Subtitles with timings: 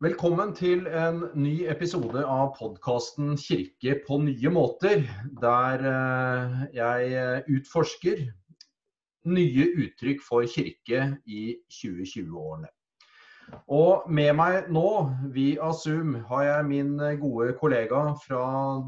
[0.00, 5.02] Velkommen til en ny episode av podkasten 'Kirke på nye måter',
[5.42, 8.22] der eh, jeg eh, utforsker
[9.28, 12.70] nye uttrykk for kirke i 2020-årene.
[13.68, 14.86] Og med meg nå,
[15.36, 18.44] via Zoom, har jeg min eh, gode kollega fra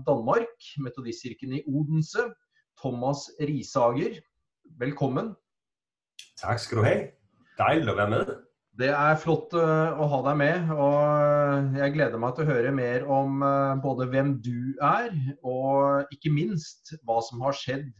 [0.06, 2.24] Danmark, Metodistkirken i Odense,
[2.80, 4.16] Thomas Risager.
[4.80, 5.34] Velkommen.
[6.40, 6.96] Takk skal du ha.
[7.60, 8.32] Deilig å være med.
[8.80, 10.70] Det er flott eh, å ha deg med.
[10.72, 15.12] og Jeg gleder meg til å høre mer om eh, både hvem du er,
[15.44, 17.90] og ikke minst hva som har skjedd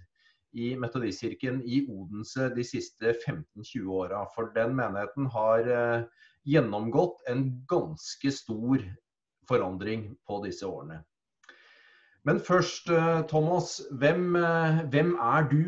[0.57, 4.25] i Metodistkirken i Odense de siste 15-20 åra.
[4.33, 8.81] For den menigheten har eh, gjennomgått en ganske stor
[9.49, 11.03] forandring på disse årene.
[12.25, 12.87] Men først,
[13.29, 13.81] Thomas.
[13.99, 14.37] Hvem,
[14.95, 15.65] hvem er du?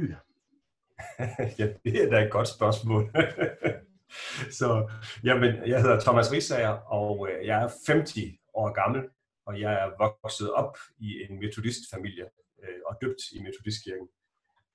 [1.59, 3.11] ja, det er da et godt spørsmål.
[4.59, 4.91] Så
[5.25, 8.15] jamen, jeg hedder Thomas Risager, og øh, jeg er 50
[8.55, 9.03] år gammel,
[9.47, 12.27] og jeg er vokset op i en metodistfamilie
[12.63, 14.09] øh, og døbt i metodistkirken.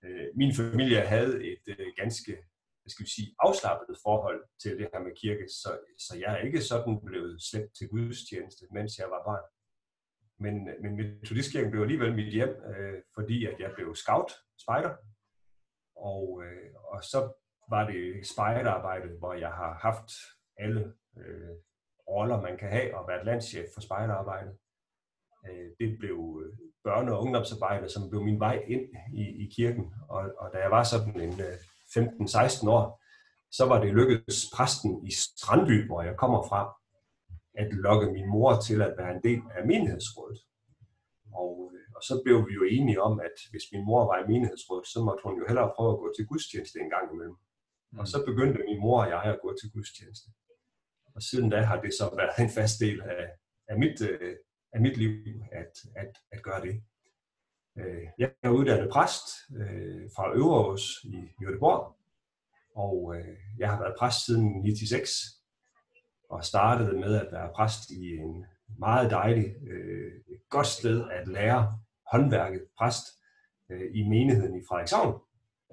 [0.04, 2.38] Øh, min familie havde et ganske
[2.90, 5.70] hvad skal vi sige, afslappet forhold til det her med kirke, så,
[6.06, 9.46] så jeg er ikke sådan blevet slæbt til gudstjeneste, mens jeg var barn.
[10.44, 14.32] Men, men metodistkirken blev alligevel mit hjem, øh, fordi at jeg blev scout,
[14.64, 14.94] spejder,
[15.96, 17.20] og, øh, og så
[17.70, 20.12] var det spejderarbejdet, hvor jeg har haft
[20.58, 21.56] alle øh,
[22.08, 24.58] roller, man kan have, og været landschef for spejderarbejdet.
[25.48, 26.54] Øh, det blev øh,
[26.88, 29.94] børne- og ungdomsarbejde, som blev min vej ind i, i kirken.
[30.10, 31.56] Og, og da jeg var sådan en øh,
[31.96, 33.02] 15-16 år,
[33.52, 36.62] så var det lykkedes præsten i Strandby, hvor jeg kommer fra,
[37.62, 40.40] at lokke min mor til at være en del af menighedsrådet.
[41.42, 44.28] Og, øh, og så blev vi jo enige om, at hvis min mor var i
[44.32, 47.38] menighedsrådet, så måtte hun jo hellere prøve at gå til gudstjeneste en gang imellem.
[47.98, 50.30] Og så begyndte min mor og jeg at gå til gudstjeneste.
[51.16, 53.26] Og siden da har det så været en fast del af,
[53.68, 54.36] af, mit, øh,
[54.74, 55.12] af mit liv
[55.52, 56.84] at, at, at gøre det.
[57.78, 59.28] Øh, jeg er uddannet præst
[59.58, 61.96] øh, fra Øverås i Göteborg,
[62.76, 63.16] og
[63.58, 65.10] jeg har været præst siden 96
[66.30, 68.46] og startede med at være præst i en
[68.80, 69.46] meget dejlig,
[70.28, 71.80] et godt sted at lære
[72.12, 73.06] håndværket præst
[73.94, 75.22] i menigheden i Frederikshavn.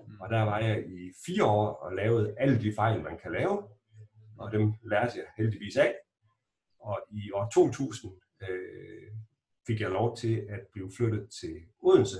[0.06, 0.20] Mm.
[0.20, 3.62] Og der var jeg i fire år og lavede alle de fejl, man kan lave.
[4.38, 5.94] Og dem lærte jeg heldigvis af.
[6.80, 8.12] Og i år 2000
[8.42, 9.12] øh,
[9.66, 12.18] fik jeg lov til at blive flyttet til Odense.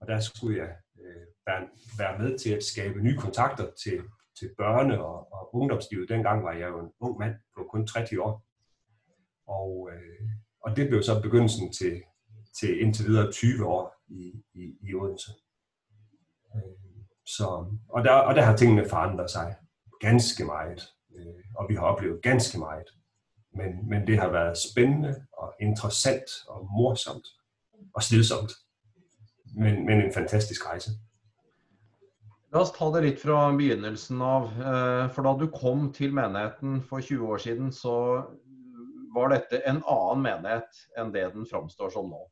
[0.00, 4.02] Og der skulle jeg øh, være, være med til at skabe nye kontakter til,
[4.38, 6.08] til børne- og, og ungdomslivet.
[6.08, 8.44] Dengang var jeg jo en ung mand på kun 30 år.
[9.46, 10.28] Og, øh,
[10.60, 12.02] og det blev så begyndelsen til,
[12.60, 15.30] til indtil videre 20 år i, i, i Odense.
[16.54, 16.85] Øh,
[17.26, 19.54] så, og, der, og der har tingene forandret sig
[20.00, 20.82] ganske meget,
[21.16, 22.88] øh, og vi har oplevet ganske meget.
[23.54, 27.26] Men, men det har været spændende og interessant og morsomt
[27.94, 28.52] og stillsomt.
[29.54, 30.90] Men, men en fantastisk rejse.
[32.52, 34.44] La oss ta det litt fra begynnelsen av.
[34.56, 38.22] Eh, for da du kom til menigheten for 20 år siden, så
[39.16, 42.22] var dette en annen menighet enn det den framstår som nå?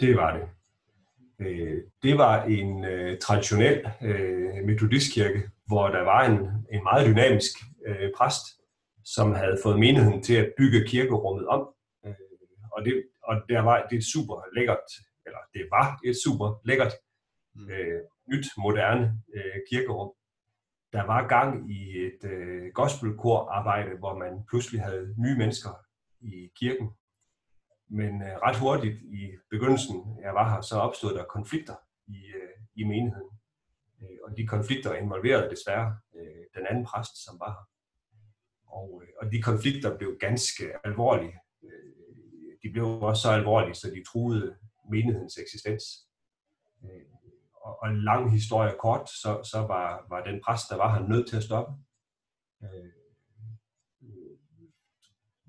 [0.00, 0.48] Det var det.
[1.40, 6.38] Øh, det var en øh, traditionel øh, metodistkirke, hvor der var en,
[6.72, 7.52] en meget dynamisk
[7.86, 8.44] øh, præst,
[9.04, 11.68] som havde fået menigheden til at bygge kirkerummet om.
[12.06, 12.14] Øh,
[12.72, 14.86] og det, og der var det super lækkert,
[15.26, 16.92] eller det var et super lækkert,
[17.54, 17.70] mm.
[17.70, 18.00] øh,
[18.32, 20.12] nyt, moderne øh, kirkerum.
[20.92, 25.70] Der var gang i et øh, gospelkor-arbejde, hvor man pludselig havde nye mennesker
[26.20, 26.90] i kirken,
[27.90, 31.74] men øh, ret hurtigt i begyndelsen, jeg var her, så opstod der konflikter
[32.06, 33.30] i, øh, i menigheden.
[34.02, 37.66] Øh, og de konflikter involverede desværre øh, den anden præst, som var her.
[38.78, 41.38] Og, øh, og de konflikter blev ganske alvorlige.
[41.64, 41.92] Øh,
[42.62, 44.56] de blev også så alvorlige, så de truede
[44.90, 45.84] menighedens eksistens.
[46.84, 47.06] Øh,
[47.54, 51.08] og, og en lang historie kort, så, så var, var den præst, der var her,
[51.08, 51.72] nødt til at stoppe.
[52.62, 52.92] Øh,
[54.02, 54.36] øh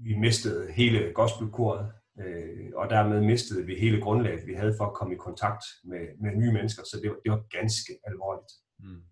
[0.03, 4.93] vi mistede hele gospelkoret, Øh, og dermed mistede vi hele grundlaget, vi havde for at
[4.93, 8.53] komme i kontakt med, med nye mennesker, så det var, det var ganske alvorligt.
[8.79, 9.03] Mm.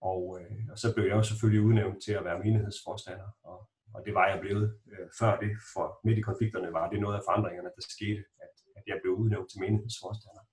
[0.00, 3.58] Og, øh, og så blev jeg jo selvfølgelig udnævnt til at være menighedsforstander, og,
[3.94, 7.16] og det var jeg blevet øh, før det, for midt i konflikterne var det noget
[7.16, 10.44] af forandringerne, der skete, at, at jeg blev udnævnt til menighedsforstander.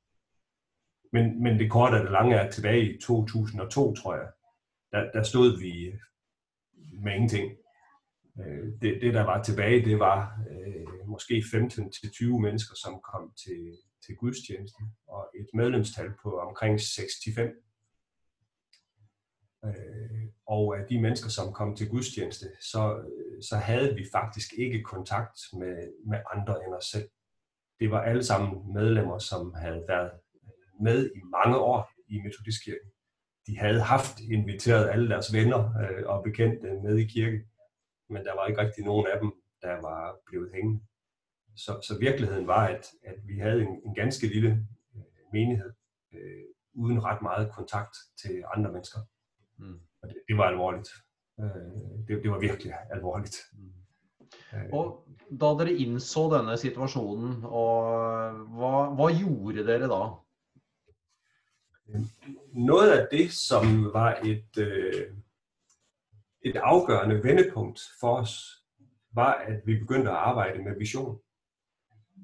[1.16, 4.30] Men, men det korte og det lange er tilbage i 2002, tror jeg,
[4.92, 5.74] der, der stod vi
[7.04, 7.58] med ingenting.
[8.40, 13.78] Øh, det, det, der var tilbage, det var øh, måske 15-20 mennesker, som kom til,
[14.06, 17.52] til gudstjenesten, og et medlemstal på omkring 65.
[19.66, 23.02] Øh, og af de mennesker, som kom til gudstjeneste, så,
[23.42, 27.10] så havde vi faktisk ikke kontakt med, med andre end os selv.
[27.80, 30.12] Det var alle sammen medlemmer, som havde været
[30.82, 32.90] med i mange år i Metodistkirken.
[33.48, 37.40] De havde haft inviteret alle deres venner øh, og bekendte med i kirken,
[38.10, 40.82] men der var ikke rigtig nogen af dem, der var blevet hængende.
[41.56, 45.04] Så, så virkeligheden var, at, at vi havde en, en ganske lille øh,
[45.34, 45.72] menighed,
[46.14, 49.00] øh, uden ret meget kontakt til andre mennesker.
[49.58, 49.80] Mm.
[50.02, 50.90] Og det, det var alvorligt.
[51.40, 51.46] Øh,
[52.08, 53.38] det, det var virkelig alvorligt.
[53.54, 53.74] Mm.
[54.54, 54.70] Øh.
[54.74, 55.08] Og
[55.42, 57.76] da dere indså denne situationen, og
[58.32, 60.24] hvad, hvad gjorde dere da?
[62.54, 65.12] Noget af det, som var et, øh,
[66.46, 68.64] et afgørende vendepunkt for os,
[69.14, 71.20] var, at vi begyndte at arbejde med vision.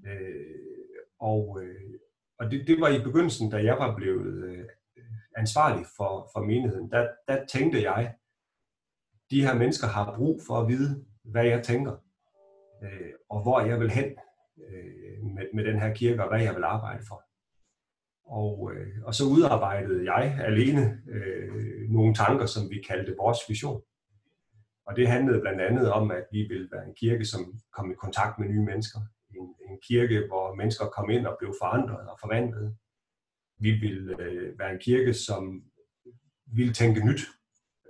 [0.05, 0.55] Øh,
[1.19, 1.99] og øh,
[2.39, 4.65] og det, det var i begyndelsen, da jeg var blevet øh,
[5.37, 6.91] ansvarlig for, for menigheden.
[6.91, 8.13] Der, der tænkte jeg,
[9.31, 11.95] de her mennesker har brug for at vide, hvad jeg tænker,
[12.83, 14.05] øh, og hvor jeg vil hen
[14.69, 17.23] øh, med, med den her kirke, og hvad jeg vil arbejde for.
[18.25, 23.81] Og, øh, og så udarbejdede jeg alene øh, nogle tanker, som vi kaldte vores vision.
[24.89, 27.95] Og det handlede blandt andet om, at vi ville være en kirke, som kom i
[27.95, 28.99] kontakt med nye mennesker.
[29.35, 32.77] En, en kirke, hvor mennesker kom ind og blev forandret og forvandlet.
[33.59, 35.63] Vi ville øh, være en kirke, som
[36.45, 37.21] ville tænke nyt.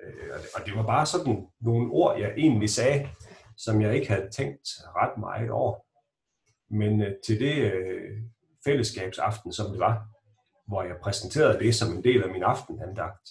[0.03, 3.09] Øh, og, det, var bare sådan nogle ord, jeg egentlig sagde,
[3.57, 5.79] som jeg ikke havde tænkt ret meget over.
[6.69, 8.21] Men øh, til det øh,
[8.65, 10.07] fællesskabsaften, som det var,
[10.67, 13.29] hvor jeg præsenterede det som en del af min aftenandagt,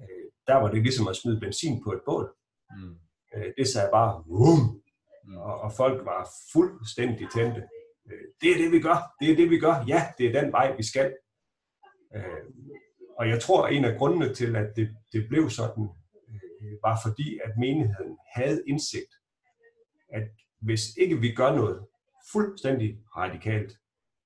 [0.00, 2.37] øh, der var det ligesom at smide benzin på et bål.
[2.76, 2.94] Mm.
[3.34, 4.82] Øh, det sagde bare, Vum!
[5.24, 5.36] Mm.
[5.36, 7.62] Og, og folk var fuldstændig tændte.
[8.10, 9.14] Øh, det er det, vi gør.
[9.20, 9.84] Det er det, vi gør.
[9.88, 11.16] Ja, det er den vej, vi skal.
[12.16, 12.44] Øh,
[13.18, 15.88] og jeg tror, at en af grundene til, at det, det blev sådan,
[16.28, 19.12] øh, var fordi, at menigheden havde indsigt,
[20.12, 20.28] at
[20.60, 21.86] hvis ikke vi gør noget
[22.32, 23.72] fuldstændig radikalt,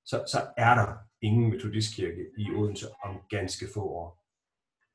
[0.04, 4.21] så, så er der ingen metodistkirke i Odense om ganske få år.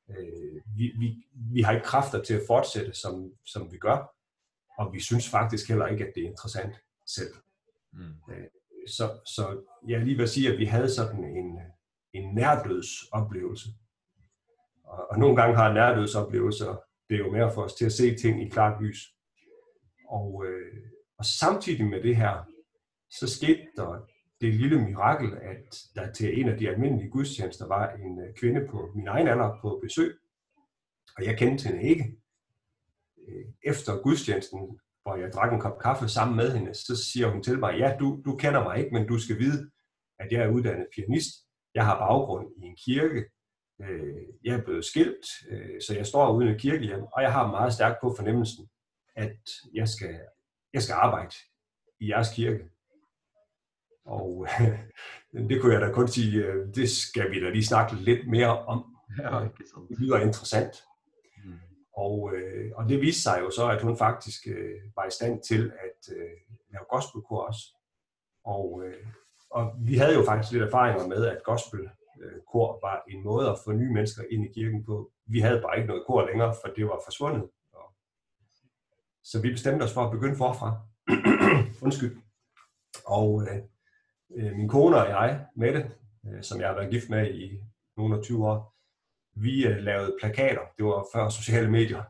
[0.09, 4.13] Øh, vi, vi, vi har ikke kræfter til at fortsætte, som, som vi gør,
[4.77, 6.75] og vi synes faktisk heller ikke, at det er interessant
[7.05, 7.33] selv.
[7.93, 8.13] Mm.
[8.31, 8.47] Øh,
[8.87, 11.59] så, så jeg lige vil sige, at vi havde sådan en,
[12.13, 13.69] en nærdødsoplevelse.
[14.83, 16.75] Og, og nogle gange har nærdødsoplevelser,
[17.09, 19.13] det er jo mere for os til at se ting i klart lys.
[20.09, 22.43] Og, øh, og samtidig med det her,
[23.09, 24.07] så skete der
[24.41, 28.67] det lille mirakel, at der til en af de almindelige gudstjenester var en øh, kvinde
[28.71, 30.17] på min egen alder på besøg,
[31.17, 32.17] og jeg kendte hende ikke.
[33.27, 37.43] Øh, efter gudstjenesten, hvor jeg drak en kop kaffe sammen med hende, så siger hun
[37.43, 39.71] til mig, ja, du, du kender mig ikke, men du skal vide,
[40.19, 41.29] at jeg er uddannet pianist.
[41.75, 43.25] Jeg har baggrund i en kirke.
[43.81, 45.25] Øh, jeg er blevet skilt,
[45.85, 48.67] så jeg står uden et kirkehjem, og jeg har meget stærkt på fornemmelsen,
[49.15, 49.39] at
[49.73, 50.19] jeg skal,
[50.73, 51.35] jeg skal arbejde
[51.99, 52.76] i jeres kirke.
[54.07, 54.47] Og
[55.49, 58.65] det kunne jeg da kun sige, øh, det skal vi da lige snakke lidt mere
[58.65, 58.95] om.
[59.19, 59.39] Ja,
[59.89, 60.83] det lyder interessant.
[61.45, 61.53] Mm.
[61.97, 65.43] Og, øh, og det viste sig jo så, at hun faktisk øh, var i stand
[65.43, 66.37] til at øh,
[66.71, 67.63] lave gospelkor også.
[68.43, 69.07] Og, øh,
[69.49, 73.71] og vi havde jo faktisk lidt erfaringer med, at gospelkor var en måde at få
[73.71, 75.11] nye mennesker ind i kirken på.
[75.25, 77.49] Vi havde bare ikke noget kor længere, for det var forsvundet.
[79.23, 80.79] Så vi bestemte os for at begynde forfra.
[81.85, 82.17] Undskyld.
[83.05, 83.57] Og øh,
[84.35, 85.91] øh, min kone og jeg, Mette,
[86.27, 87.63] øh, som jeg har været gift med i
[87.97, 88.75] nogle af 20 år,
[89.35, 90.61] vi øh, lavede plakater.
[90.77, 92.03] Det var før sociale medier.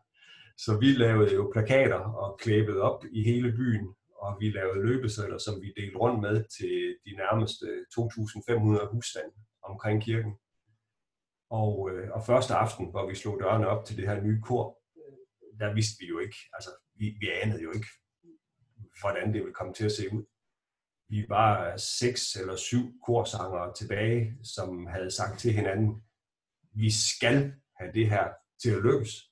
[0.57, 5.37] Så vi lavede jo plakater og klæbede op i hele byen, og vi lavede løbesedler,
[5.37, 7.65] som vi delte rundt med til de nærmeste
[7.99, 10.33] 2.500 husstande omkring kirken.
[11.49, 14.77] Og, øh, og første aften, hvor vi slog dørene op til det her nye kor,
[15.59, 17.87] der vidste vi jo ikke, altså vi, vi anede jo ikke,
[19.01, 20.23] hvordan det ville komme til at se ud
[21.09, 26.03] vi var seks eller syv korsangere tilbage, som havde sagt til hinanden,
[26.73, 28.29] vi skal have det her
[28.61, 29.31] til at lykkes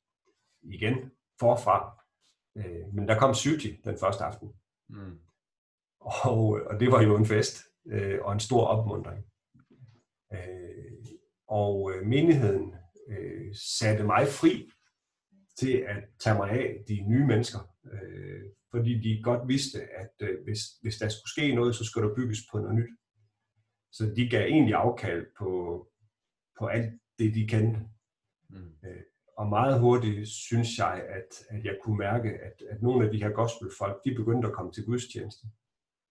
[0.61, 2.03] igen forfra.
[2.57, 4.49] Øh, men der kom Syti den første aften.
[4.89, 5.19] Mm.
[5.99, 9.25] Og, og det var jo en fest øh, og en stor opmundring.
[10.33, 11.05] Øh,
[11.47, 12.75] og menigheden
[13.79, 14.69] satte mig fri
[15.59, 17.59] til at tage mig af de nye mennesker,
[18.75, 22.15] fordi de godt vidste, at øh, hvis, hvis der skulle ske noget, så skulle der
[22.15, 22.93] bygges på noget nyt.
[23.91, 25.49] Så de gav egentlig afkald på,
[26.59, 27.79] på alt det, de kendte.
[28.49, 28.75] Mm.
[28.85, 29.03] Øh,
[29.37, 33.23] og meget hurtigt synes jeg, at, at jeg kunne mærke, at, at nogle af de
[33.23, 35.47] her gospelfolk, de begyndte at komme til gudstjeneste.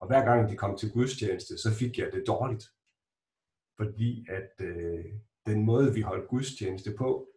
[0.01, 2.65] Og hver gang de kom til gudstjeneste, så fik jeg det dårligt.
[3.77, 5.05] Fordi at øh,
[5.47, 7.29] den måde, vi holdt gudstjeneste på,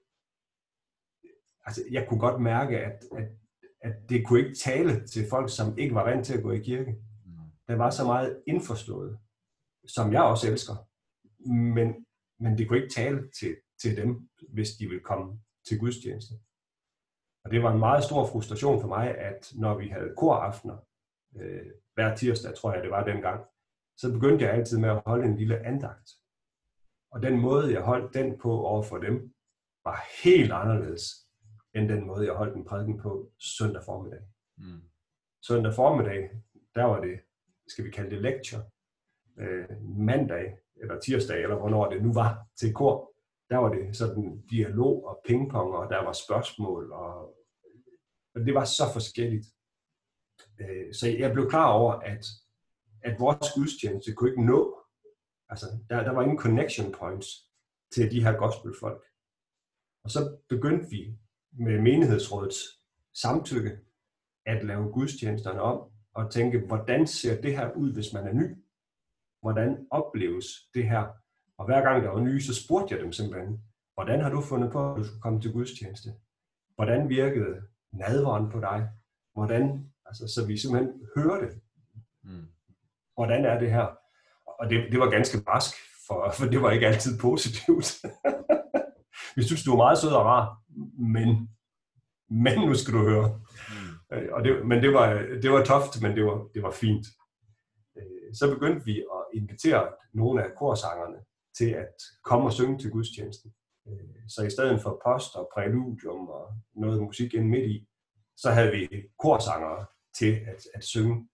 [1.65, 3.27] altså, jeg kunne godt mærke, at, at,
[3.81, 6.60] at det kunne ikke tale til folk, som ikke var vant til at gå i
[6.60, 6.91] kirke.
[7.25, 7.31] Mm.
[7.67, 9.19] Der var så meget indforstået,
[9.88, 10.75] som jeg også elsker.
[11.50, 12.05] Men,
[12.39, 16.34] men det kunne ikke tale til, til dem, hvis de ville komme til gudstjeneste.
[17.46, 20.77] Og det var en meget stor frustration for mig, at når vi havde koraftener,
[21.36, 23.46] øh, hver tirsdag, tror jeg det var dengang,
[23.98, 26.10] så begyndte jeg altid med at holde en lille andagt.
[27.12, 29.34] Og den måde, jeg holdt den på over for dem,
[29.84, 31.26] var helt anderledes,
[31.75, 34.21] end den måde, jeg holdt den prædiken på søndag formiddag.
[34.57, 34.81] Mm.
[35.47, 36.29] Søndag formiddag,
[36.75, 37.19] der var det,
[37.67, 38.63] skal vi kalde det lecture,
[39.39, 43.13] øh, mandag eller tirsdag, eller hvornår det nu var til kor,
[43.50, 47.36] der var det sådan dialog og pingpong, og der var spørgsmål, og,
[48.36, 49.47] og det var så forskelligt.
[50.62, 52.25] Øh, så jeg blev klar over, at,
[53.01, 54.79] at vores gudstjeneste kunne ikke nå,
[55.50, 57.27] altså der, der var ingen connection points
[57.93, 59.03] til de her gospelfolk.
[60.03, 61.17] Og så begyndte vi
[61.59, 62.57] med menighedsrådets
[63.21, 63.77] samtykke
[64.45, 68.55] at lave gudstjenesterne om og tænke, hvordan ser det her ud, hvis man er ny?
[69.41, 71.07] Hvordan opleves det her?
[71.57, 73.61] Og hver gang der var nye, så spurgte jeg dem simpelthen,
[73.93, 76.13] hvordan har du fundet på, at du skulle komme til gudstjeneste?
[76.75, 77.61] Hvordan virkede
[77.91, 78.89] nadveren på dig?
[79.33, 81.47] Hvordan, altså, så vi simpelthen hørte,
[82.23, 82.45] mm.
[83.15, 83.87] hvordan er det her?
[84.45, 85.75] Og det, det var ganske barsk,
[86.07, 88.05] for, for det var ikke altid positivt.
[89.38, 90.46] vi synes, du var meget sød og rar,
[91.15, 91.29] men,
[92.44, 93.41] men nu skal du høre.
[93.70, 94.29] Mm.
[94.36, 95.08] Og det, men det var,
[95.44, 97.06] det var toft, men det var, det var fint.
[97.98, 101.20] Øh, så begyndte vi at invitere nogle af korsangerne
[101.58, 103.53] til at komme og synge til gudstjenesten.
[103.88, 107.88] Øh, så i stedet for post og præludium og noget musik ind midt i,
[108.38, 109.86] så havde vi korsangere
[110.20, 111.27] til at, at synge.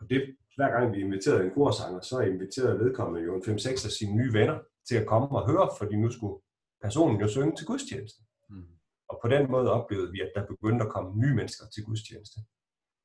[0.00, 3.92] Og det, hver gang vi inviterede en korsanger, så inviterede vedkommende jo en 5-6 af
[3.98, 6.36] sine nye venner til at komme og høre, fordi nu skulle
[6.82, 8.22] personen jo synge til gudstjeneste.
[8.50, 8.68] Mm.
[9.08, 12.40] Og på den måde oplevede vi, at der begyndte at komme nye mennesker til gudstjeneste.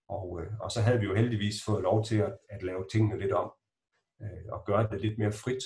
[0.09, 3.19] Og, øh, og så havde vi jo heldigvis fået lov til at, at lave tingene
[3.19, 3.51] lidt om,
[4.21, 5.63] øh, og gøre det lidt mere frit.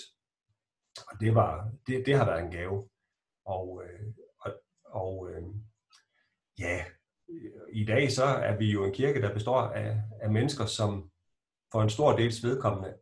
[1.12, 2.90] Og det, var, det, det har været en gave.
[3.46, 4.52] Og, øh, og,
[4.86, 5.44] og øh,
[6.60, 6.86] ja,
[7.74, 11.12] i dag så er vi jo en kirke, der består af, af mennesker, som
[11.72, 12.98] for en stor dels vedkommende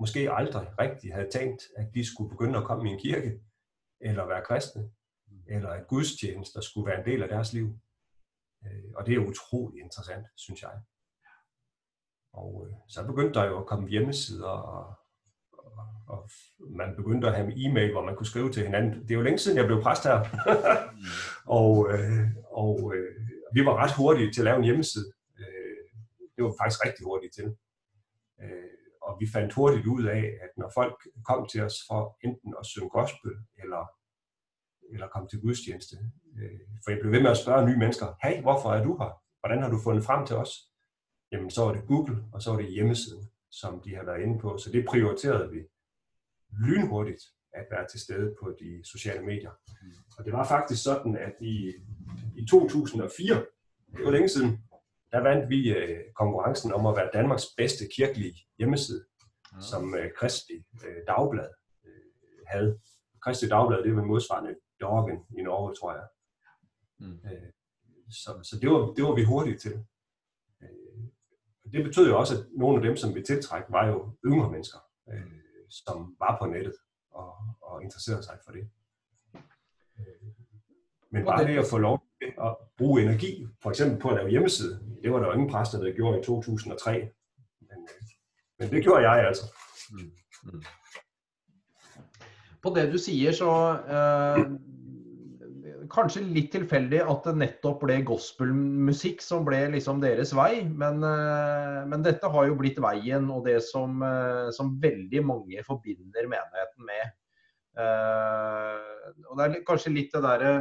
[0.00, 3.40] måske aldrig rigtig havde tænkt, at de skulle begynde at komme i en kirke,
[4.04, 4.90] eller være kristne,
[5.46, 7.78] eller at gudstjenester skulle være en del af deres liv.
[8.64, 10.80] Øh, og det er utrolig interessant, synes jeg.
[12.32, 14.94] Og øh, så begyndte der jo at komme hjemmesider, og,
[15.52, 19.02] og, og man begyndte at have en e-mail, hvor man kunne skrive til hinanden.
[19.02, 20.18] Det er jo længe siden, jeg blev præst her.
[21.60, 22.94] og øh, og
[23.54, 25.12] vi var ret hurtige til at lave en hjemmeside.
[26.36, 27.56] Det var faktisk rigtig hurtigt til.
[29.06, 30.96] Og vi fandt hurtigt ud af, at når folk
[31.28, 33.30] kom til os for enten at synge gospel,
[33.62, 33.82] eller,
[34.92, 35.96] eller komme til gudstjeneste,
[36.38, 39.12] øh, for jeg blev ved med at spørge nye mennesker, hey, hvorfor er du her?
[39.40, 40.52] Hvordan har du fundet frem til os?
[41.32, 44.38] Jamen, så var det Google, og så var det hjemmesiden, som de har været inde
[44.38, 44.58] på.
[44.58, 45.60] Så det prioriterede vi
[46.66, 49.50] lynhurtigt at være til stede på de sociale medier.
[50.18, 51.72] Og det var faktisk sådan, at i,
[52.36, 53.46] i 2004,
[53.96, 54.58] det var længe siden,
[55.14, 59.04] der vandt vi øh, konkurrencen om at være Danmarks bedste kirkelige hjemmeside,
[59.52, 59.60] ja.
[59.60, 60.56] som øh, Kristi
[60.86, 61.50] øh, Dagblad
[61.84, 62.80] øh, havde.
[63.22, 66.06] Kristi Dagblad, det var modsvarende Dorgen i Norge, tror jeg.
[66.98, 67.20] Mm.
[67.24, 67.50] Øh,
[68.10, 69.86] så så det, var, det var vi hurtigt til.
[70.62, 70.98] Øh,
[71.72, 74.78] det betød jo også, at nogle af dem, som vi tiltræk, var jo yngre mennesker,
[75.12, 75.40] øh,
[75.70, 76.76] som var på nettet
[77.10, 78.70] og, og interesserede sig for det.
[79.98, 80.28] Øh,
[81.10, 84.80] men bare det at få lov at bruge energi, for eksempel på at lave hjemmeside,
[85.02, 86.92] det var der jo ingen præster, der gjorde i 2003.
[87.60, 88.04] Men, øh,
[88.58, 89.44] men det gjorde jeg altså.
[89.92, 90.10] Mm.
[90.44, 90.62] Mm.
[92.62, 93.50] På det du siger, så
[93.96, 94.46] eh,
[95.94, 100.64] Kanskje litt tilfeldig at det nettopp ble gospelmusikk som ble liksom deres vei.
[100.64, 104.00] Men, øh, men dette har jo blitt veien og det som,
[104.56, 107.12] som veldig mange forbinder menigheten med.
[107.74, 108.80] Eh,
[109.28, 110.54] og det er kanskje litt det derre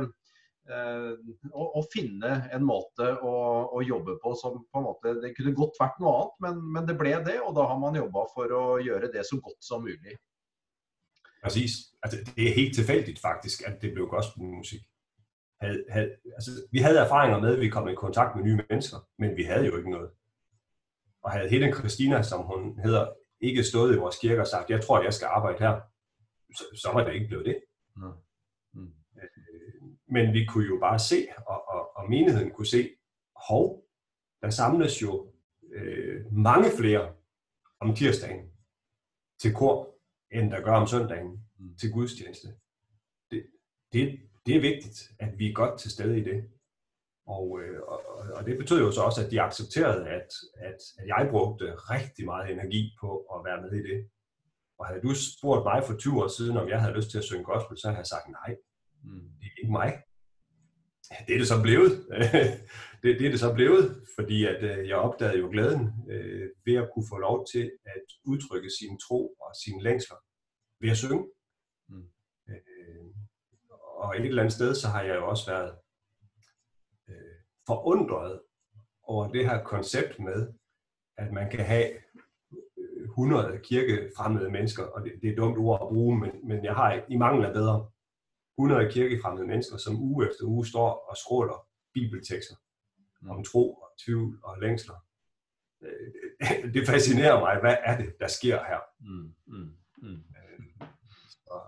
[0.72, 3.34] å, å, finne en måte å,
[3.76, 6.88] å, jobbe på som på en måte Det kunne godt vært noe annet, men, men
[6.88, 7.40] det ble det.
[7.44, 10.16] Og da har man jobba for å gjøre det så godt som mulig.
[11.44, 11.92] Præcis.
[12.04, 14.86] Altså, det er helt tilfældigt faktisk, at det blev gospelmusik.
[15.62, 19.38] Had, altså, vi havde erfaringer med, at vi kom i kontakt med nye mennesker, men
[19.38, 20.12] vi havde jo ikke noget.
[21.24, 24.84] Og havde Helen Christina, som hun hedder, ikke stået i vores kirke og sagt, jeg
[24.84, 25.82] tror, jeg skal arbejde her,
[26.58, 27.58] så, så var det ikke blevet det.
[27.96, 28.12] Mm.
[30.14, 32.90] Men vi kunne jo bare se, og, og, og menigheden kunne se,
[33.48, 33.86] hov,
[34.42, 35.34] der samles jo
[35.74, 37.14] øh, mange flere
[37.80, 38.52] om tirsdagen
[39.42, 39.96] til kor,
[40.32, 41.78] end der gør om søndagen mm.
[41.78, 42.48] til gudstjeneste.
[43.32, 43.46] Det,
[43.94, 46.50] det, det er vigtigt, at vi er godt til stede i det.
[47.26, 48.00] Og, øh, og,
[48.36, 52.26] og det betød jo så også, at de accepterede, at, at, at jeg brugte rigtig
[52.26, 54.10] meget energi på at være med i det.
[54.78, 57.24] Og havde du spurgt mig for 20 år siden, om jeg havde lyst til at
[57.24, 58.56] synge gospel, så havde jeg sagt nej.
[59.04, 59.30] Mm.
[59.40, 60.04] Det er ikke mig.
[61.28, 61.92] Det er det så blevet.
[63.04, 63.86] det, det er det så blevet,
[64.18, 68.06] fordi at øh, jeg opdagede jo glæden øh, ved at kunne få lov til at
[68.26, 70.18] udtrykke sin tro og sine længsler
[70.82, 71.28] ved at synge.
[71.90, 72.08] Mm.
[72.50, 73.10] Øh,
[74.04, 75.76] og et eller andet sted, så har jeg jo også været
[77.10, 77.36] øh,
[77.68, 78.42] forundret
[79.04, 80.54] over det her koncept med,
[81.18, 81.90] at man kan have
[83.04, 86.76] 100 kirkefremmede mennesker, og det, det er et dumt ord at bruge, men, men jeg
[86.76, 87.90] har i mangel af bedre
[88.58, 92.56] 100 kirkefremmede mennesker, som uge efter uge står og skråler bibeltekster
[93.22, 93.30] mm.
[93.30, 94.96] om tro og tvivl og længsler.
[95.82, 98.80] Øh, det fascinerer mig, hvad er det, der sker her?
[99.00, 99.34] Mm.
[99.48, 99.76] Mm.
[99.98, 100.24] Mm.
[100.38, 100.88] Øh,
[101.30, 101.62] så,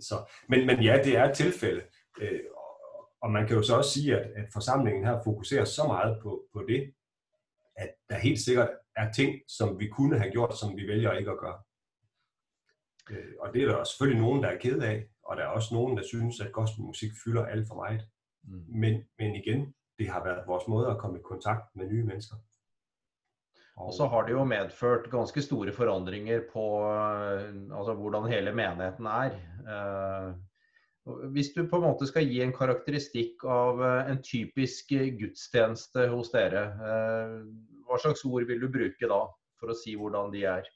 [0.00, 1.82] så, men, men ja, det er et tilfælde.
[2.20, 2.40] Øh,
[3.22, 6.44] og man kan jo så også sige, at, at forsamlingen her fokuserer så meget på,
[6.52, 6.94] på det,
[7.76, 11.30] at der helt sikkert er ting, som vi kunne have gjort, som vi vælger ikke
[11.30, 11.62] at gøre.
[13.40, 15.96] Og det er der selvfølgelig nogen, der er ked af, og der er også nogen,
[15.96, 18.02] der synes, at gospelmusik fylder alt for meget.
[18.44, 18.64] Mm.
[18.68, 22.36] Men, men igen, det har været vores måde at komme i kontakt med nye mennesker.
[23.76, 28.52] Og, og så har det jo medført ganske store forandringer på øh, altså, hvordan hele
[28.52, 29.32] menigheden er.
[31.04, 36.08] Uh, hvis du på en måte skal gi en karakteristikk av uh, en typisk gudstjeneste
[36.12, 36.66] hos dere,
[37.88, 39.24] hva slags ord vil du bruke da
[39.60, 40.68] for å si hvordan de er?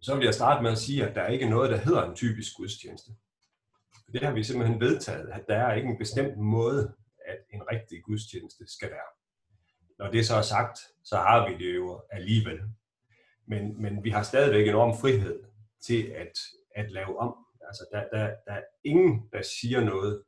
[0.00, 2.16] Så vil jeg starte med at sige, at der er ikke noget, der hedder en
[2.16, 3.10] typisk gudstjeneste.
[4.12, 6.94] Det har vi simpelthen vedtaget, at der er ikke en bestemt måde,
[7.26, 9.10] at en rigtig gudstjeneste skal være.
[9.98, 12.60] Når det så er sagt, så har vi det jo alligevel.
[13.46, 15.42] Men, men vi har stadigvæk enorm frihed
[15.86, 16.32] til at,
[16.74, 17.34] at lave om.
[17.66, 20.22] Altså, der, der, der er ingen, der siger noget,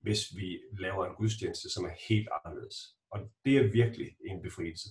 [0.00, 2.96] hvis vi laver en gudstjeneste, som er helt anderledes.
[3.10, 4.88] Og det er virkelig en befrielse.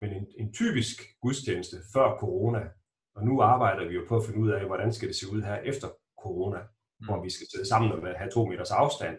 [0.00, 2.68] Men en, en typisk gudstjeneste før corona,
[3.16, 5.42] og nu arbejder vi jo på at finde ud af, hvordan skal det se ud
[5.42, 5.88] her efter
[6.22, 7.06] corona, mm.
[7.06, 9.18] hvor vi skal sidde sammen og have to meters afstand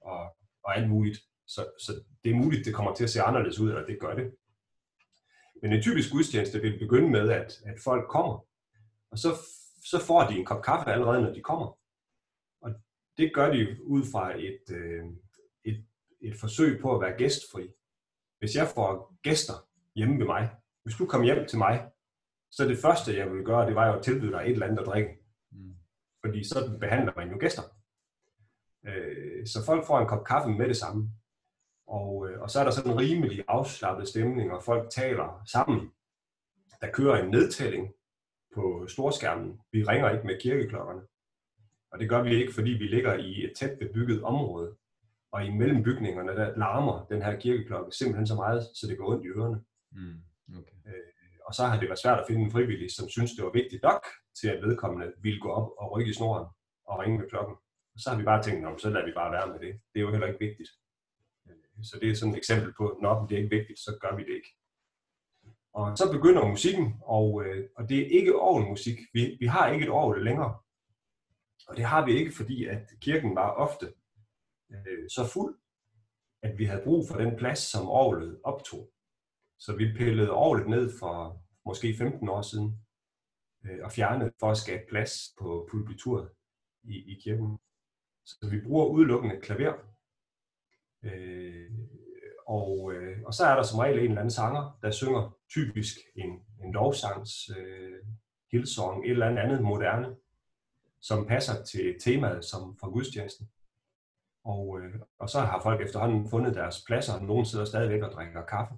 [0.00, 1.18] og, og alt muligt.
[1.46, 1.92] Så, så
[2.24, 4.34] det er muligt, det kommer til at se anderledes ud, eller det gør det.
[5.62, 8.44] Men en typisk gudstjeneste vil begynde med, at, at folk kommer,
[9.10, 9.28] og så,
[9.84, 11.78] så får de en kop kaffe allerede, når de kommer.
[12.60, 12.70] Og
[13.16, 15.04] det gør de ud fra et, øh,
[15.64, 15.86] et,
[16.20, 17.68] et forsøg på at være gæstfri.
[18.38, 20.50] Hvis jeg får gæster hjemme ved mig,
[20.82, 21.90] hvis du kommer hjem til mig,
[22.50, 24.78] så det første, jeg ville gøre, det var jo at tilbyde dig et eller andet
[24.78, 25.10] at drikke.
[25.52, 25.74] Mm.
[26.24, 27.62] Fordi så behandler man jo gæster.
[28.86, 31.10] Øh, så folk får en kop kaffe med det samme.
[31.86, 35.90] Og, øh, og så er der sådan en rimelig afslappet stemning, og folk taler sammen.
[36.80, 37.92] Der kører en nedtælling
[38.54, 39.60] på storskærmen.
[39.72, 41.00] Vi ringer ikke med kirkeklokkerne.
[41.92, 44.76] Og det gør vi ikke, fordi vi ligger i et tæt bebygget område.
[45.32, 49.24] Og imellem bygningerne, der larmer den her kirkeklokke simpelthen så meget, så det går ondt
[49.24, 49.64] i ørerne.
[49.92, 50.22] Mm.
[50.58, 50.76] Okay.
[50.86, 51.07] Øh,
[51.48, 53.82] og så har det været svært at finde en frivillig, som synes, det var vigtigt
[53.82, 54.02] nok
[54.40, 56.46] til, at vedkommende ville gå op og rykke i snoren
[56.86, 57.56] og ringe med klokken.
[57.94, 59.80] Og så har vi bare tænkt, om så lader vi bare være med det.
[59.92, 60.70] Det er jo heller ikke vigtigt.
[61.48, 64.16] Øh, så det er sådan et eksempel på, når det er ikke vigtigt, så gør
[64.16, 64.54] vi det ikke.
[65.72, 68.98] Og så begynder musikken, og, øh, og det er ikke orgelmusik.
[69.12, 70.58] Vi, vi har ikke et orgel længere.
[71.68, 73.86] Og det har vi ikke, fordi at kirken var ofte
[74.70, 75.58] øh, så fuld,
[76.42, 78.90] at vi havde brug for den plads, som orgelet optog.
[79.58, 82.80] Så vi pillede året ned for måske 15 år siden
[83.64, 86.28] øh, og fjernede for at skabe plads på pulpituret
[86.82, 87.58] i, i kirken.
[88.26, 89.74] Så vi bruger udelukkende klaver.
[91.02, 91.70] Øh,
[92.46, 95.96] og, øh, og så er der som regel en eller anden sanger, der synger typisk
[96.16, 96.30] en,
[96.64, 98.04] en lovsangs, øh,
[98.52, 100.16] Hillsong, et eller andet andet moderne,
[101.00, 103.48] som passer til temaet som fra gudstjenesten.
[104.44, 108.12] Og, øh, og så har folk efterhånden fundet deres pladser, og nogen sidder stadigvæk og
[108.12, 108.74] drikker kaffe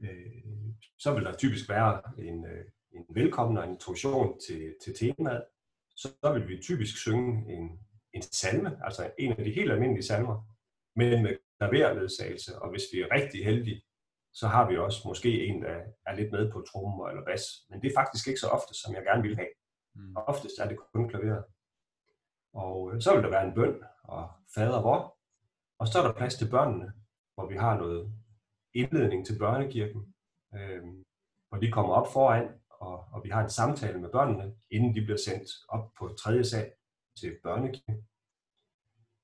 [0.00, 0.42] øh,
[0.98, 5.44] så vil der typisk være en, øh, en velkommen og en introduktion til, til temaet.
[5.96, 7.80] Så vil vi typisk synge en,
[8.12, 10.36] en salme, altså en af de helt almindelige salmer,
[10.96, 13.82] men med klaverledsagelse, og hvis vi er rigtig heldige,
[14.34, 17.42] så har vi også måske en, der er lidt med på trommer eller bas.
[17.70, 19.48] Men det er faktisk ikke så ofte, som jeg gerne vil have.
[19.94, 20.16] Mm.
[20.16, 21.44] Oftest er det kun klaveret.
[22.54, 25.16] Og øh, så vil der være en bøn og fader hvor.
[25.78, 26.92] Og så er der plads til børnene,
[27.34, 28.12] hvor vi har noget
[28.74, 30.14] indledning til børnekirken,
[30.54, 30.82] øh,
[31.48, 35.00] hvor de kommer op foran, og, og vi har en samtale med børnene, inden de
[35.00, 36.72] bliver sendt op på tredje sal
[37.20, 38.08] til børnekirken.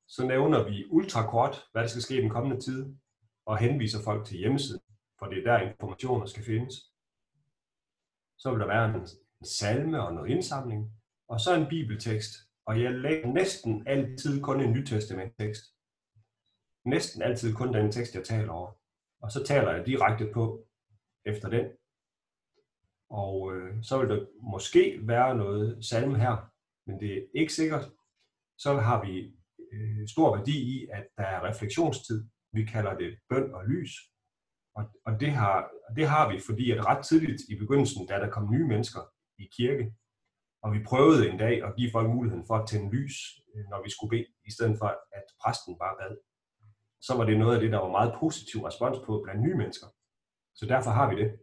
[0.08, 2.94] Så nævner vi ultrakort, hvad der skal ske i den kommende tid,
[3.46, 4.82] og henviser folk til hjemmesiden,
[5.18, 6.74] for det er der informationer skal findes.
[8.38, 9.00] Så vil der være en,
[9.40, 10.92] en salme og noget indsamling,
[11.28, 12.32] og så en bibeltekst.
[12.66, 15.64] Og jeg lægger næsten altid kun en nytestamentekst.
[16.84, 18.72] næsten altid kun den tekst, jeg taler over.
[19.24, 20.66] Og så taler jeg direkte på
[21.26, 21.66] efter den.
[23.10, 26.50] Og øh, så vil der måske være noget salme her,
[26.86, 27.84] men det er ikke sikkert.
[28.58, 29.12] Så har vi
[29.72, 32.28] øh, stor værdi i, at der er refleksionstid.
[32.52, 33.92] Vi kalder det bøn og lys.
[34.76, 38.30] Og, og det, har, det har vi, fordi at ret tidligt i begyndelsen, da der
[38.30, 39.00] kom nye mennesker
[39.38, 39.94] i kirke,
[40.62, 43.16] og vi prøvede en dag at give folk muligheden for at tænde lys,
[43.54, 46.16] øh, når vi skulle bede, i stedet for at præsten bare bad.
[47.06, 49.86] Så var det noget af det, der var meget positiv respons på blandt nye mennesker.
[50.54, 51.38] Så derfor har vi det.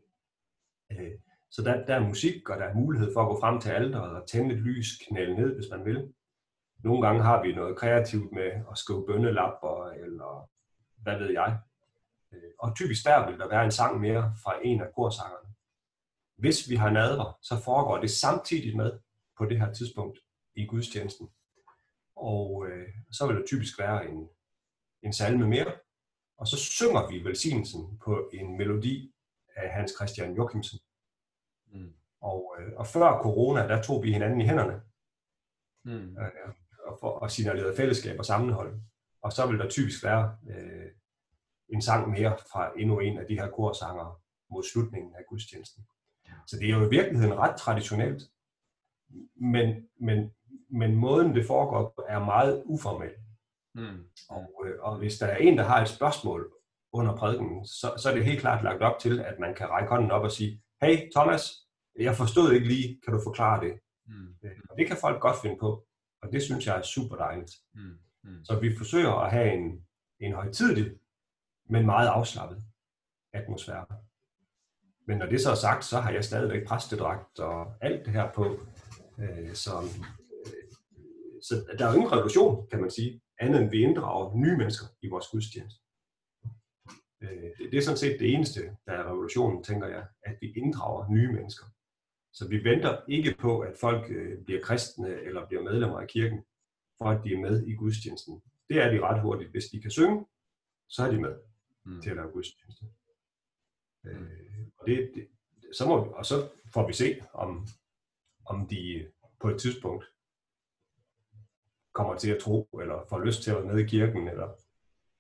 [0.92, 1.12] Øh,
[1.52, 4.12] så der, der er musik, og der er mulighed for at gå frem til alderet
[4.22, 6.14] og tænde et lys, knæle ned, hvis man vil.
[6.84, 10.50] Nogle gange har vi noget kreativt med at skrive bønnelapper, eller
[11.04, 11.60] hvad ved jeg.
[12.32, 15.54] Øh, og typisk der vil der være en sang mere fra en af korsangerne.
[16.38, 19.00] Hvis vi har nadver, så foregår det samtidig med
[19.38, 20.20] på det her tidspunkt
[20.56, 21.30] i gudstjenesten.
[22.16, 24.30] Og øh, så vil der typisk være en,
[25.04, 25.74] en salme mere,
[26.38, 29.14] og så synger vi velsignelsen på en melodi
[29.56, 30.80] af Hans Christian Joachimsen.
[31.72, 31.94] Mm.
[32.22, 34.82] Og, øh, og før corona, der tog vi hinanden i hænderne
[35.84, 36.18] mm.
[36.18, 36.54] øh,
[36.86, 38.82] og, for, og signalerede fællesskab og sammenhold.
[39.22, 40.92] Og så vil der typisk være øh,
[41.70, 45.86] en sang mere fra endnu en af de her korsanger mod slutningen af gudstjenesten.
[46.48, 48.24] Så det er jo i virkeligheden ret traditionelt,
[49.36, 50.32] men, men,
[50.70, 53.12] men måden det foregår på er meget uformel.
[53.76, 54.04] Mm.
[54.30, 56.52] Og, øh, og hvis der er en, der har et spørgsmål
[56.94, 59.90] under prædiken, så, så er det helt klart lagt op til, at man kan række
[59.90, 61.44] hånden op og sige, hey Thomas,
[62.00, 63.80] jeg forstod ikke lige, kan du forklare det?
[64.08, 64.36] Mm.
[64.44, 65.86] Øh, og det kan folk godt finde på,
[66.22, 67.52] og det synes jeg er super dejligt.
[67.74, 67.98] Mm.
[68.24, 68.46] Mm.
[68.46, 69.86] Så vi forsøger at have en,
[70.20, 70.92] en højtidlig,
[71.70, 72.64] men meget afslappet
[73.34, 73.86] atmosfære.
[75.08, 78.32] Men når det så er sagt, så har jeg stadigvæk præstedragt og alt det her
[78.32, 78.60] på.
[79.20, 79.84] Øh, som,
[80.46, 80.72] øh,
[81.42, 84.86] så der er jo ingen revolution, kan man sige, andet end vi inddrager nye mennesker
[85.02, 85.82] i vores gudstjeneste.
[87.22, 91.10] Øh, det er sådan set det eneste, der er revolutionen, tænker jeg, at vi inddrager
[91.10, 91.66] nye mennesker.
[92.34, 96.40] Så vi venter ikke på, at folk øh, bliver kristne eller bliver medlemmer af kirken,
[96.98, 98.42] for at de er med i gudstjenesten.
[98.70, 99.52] Det er de ret hurtigt.
[99.52, 100.26] Hvis de kan synge,
[100.90, 101.36] så er de med
[101.86, 102.02] mm.
[102.02, 102.86] til at lave gudstjeneste.
[104.06, 105.28] Øh, og, det, det,
[105.74, 106.36] så må, og så
[106.74, 107.68] får vi se, om,
[108.46, 110.06] om de på et tidspunkt
[111.94, 114.50] kommer til at tro, eller får lyst til at være med i kirken, eller,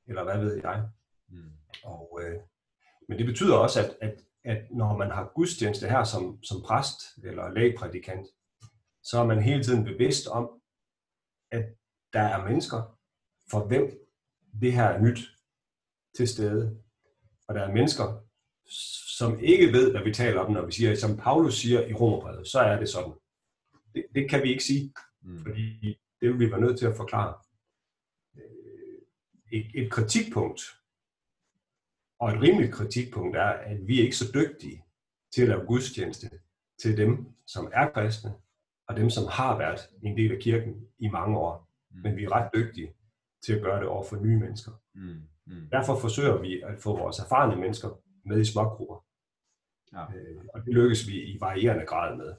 [0.07, 0.89] eller hvad ved jeg.
[1.29, 1.51] Mm.
[1.83, 2.39] Og, øh,
[3.07, 7.01] men det betyder også, at, at, at når man har gudstjeneste her som, som præst
[7.23, 8.27] eller lægprædikant,
[9.03, 10.61] så er man hele tiden bevidst om,
[11.51, 11.65] at
[12.13, 12.97] der er mennesker,
[13.51, 13.99] for hvem
[14.61, 15.19] det her er nyt
[16.15, 16.81] til stede.
[17.47, 18.23] Og der er mennesker,
[19.17, 22.47] som ikke ved, hvad vi taler om, når vi siger, som Paulus siger i Romerbrevet,
[22.47, 23.13] så er det sådan.
[23.95, 25.37] Det, det kan vi ikke sige, mm.
[25.37, 27.33] fordi det vil vi være nødt til at forklare.
[28.35, 29.01] Øh,
[29.51, 30.61] et, et kritikpunkt,
[32.19, 34.83] og et rimeligt kritikpunkt er, at vi er ikke så dygtige
[35.33, 36.29] til at lave gudstjeneste
[36.81, 38.33] til dem, som er kristne,
[38.87, 41.69] og dem, som har været en del af kirken i mange år.
[41.91, 42.01] Mm.
[42.01, 42.93] Men vi er ret dygtige
[43.45, 44.71] til at gøre det over for nye mennesker.
[44.93, 45.21] Mm.
[45.45, 45.69] Mm.
[45.71, 47.89] Derfor forsøger vi at få vores erfarne mennesker
[48.25, 49.05] med i smågrupper.
[49.93, 50.03] Ja.
[50.15, 52.35] Øh, og det lykkes vi i varierende grad med.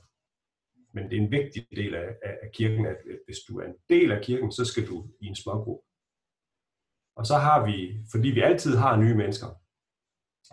[0.94, 3.74] Men det er en vigtig del af, af, af kirken, at hvis du er en
[3.88, 5.86] del af kirken, så skal du i en smågruppe.
[7.16, 9.46] Og så har vi, fordi vi altid har nye mennesker,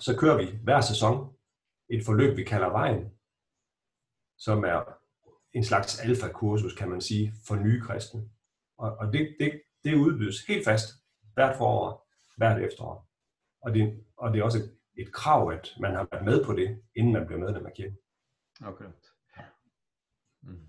[0.02, 1.36] så kører vi hver sæson
[1.89, 3.04] et forløb, vi kalder Vejen,
[4.38, 4.99] som er
[5.54, 8.30] en slags alfa-kursus, kan man sige, for nye kristne.
[8.78, 10.88] Og, og det, det, det udbydes helt fast
[11.34, 13.10] hvert forår, hvert efterår.
[13.62, 14.60] Og det, og det er også
[14.97, 17.97] et krav, at man har været med på det, inden man bliver medlem af kirken.
[18.62, 18.86] Okay.
[20.41, 20.60] Mm.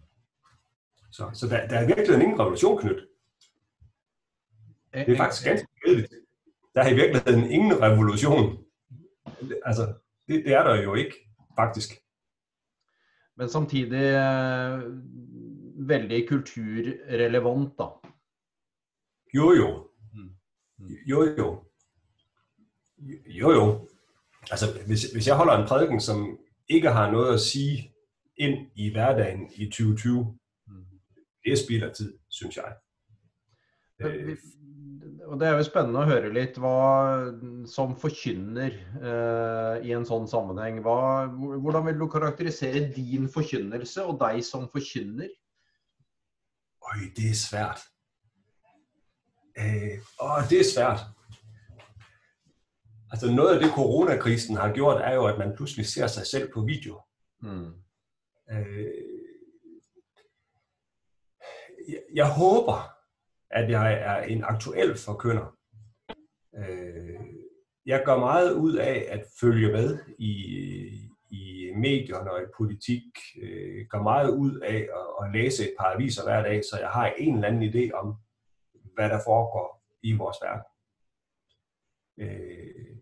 [1.12, 3.08] Så, så der, der er virkelig ingen revolution knyttet.
[4.94, 6.14] Det er faktisk ganske kedeligt.
[6.74, 8.64] Der er i virkeligheden ingen revolution.
[9.64, 9.94] Altså,
[10.28, 11.14] det, det er der jo ikke,
[11.56, 11.90] faktisk.
[13.36, 14.82] Men samtidig eh,
[15.88, 17.84] veldig kulturrelevant, da.
[19.34, 19.88] Jo, jo.
[20.14, 20.30] Mm.
[21.06, 21.64] Jo, jo.
[23.26, 23.88] Jo, jo
[24.50, 27.89] altså hvis, hvis jeg holder en prædiken, som ikke har noget at sige
[28.40, 30.84] ind i hverdagen i 2020, mm.
[31.44, 32.74] det er spild af tid, synes jeg.
[34.00, 34.36] Øh,
[35.26, 38.70] og det er jo spændende at høre lidt, hvad som forkynner
[39.06, 40.80] uh, i en sådan sammenhæng.
[40.80, 41.26] Hva,
[41.60, 45.28] hvordan vil du karakterisere din forkynnelse og dig som forkynner?
[46.82, 47.80] Øj, det er svært.
[49.60, 51.00] Uh, åh, det er svært.
[53.12, 56.52] Altså noget af det, coronakrisen har gjort, er jo, at man pludselig ser sig selv
[56.54, 57.00] på video.
[57.42, 57.72] Mm.
[58.50, 59.10] Øh,
[61.88, 62.90] jeg, jeg håber,
[63.50, 65.56] at jeg er en aktuel forkynder.
[66.58, 67.20] Øh,
[67.86, 70.32] jeg gør meget ud af at følge med i,
[71.30, 73.04] i medierne og i politik.
[73.42, 76.88] Øh, gør meget ud af at, at læse et par aviser hver dag, så jeg
[76.88, 78.16] har en eller anden idé om,
[78.94, 80.64] hvad der foregår i vores verden.
[82.18, 82.96] Øh,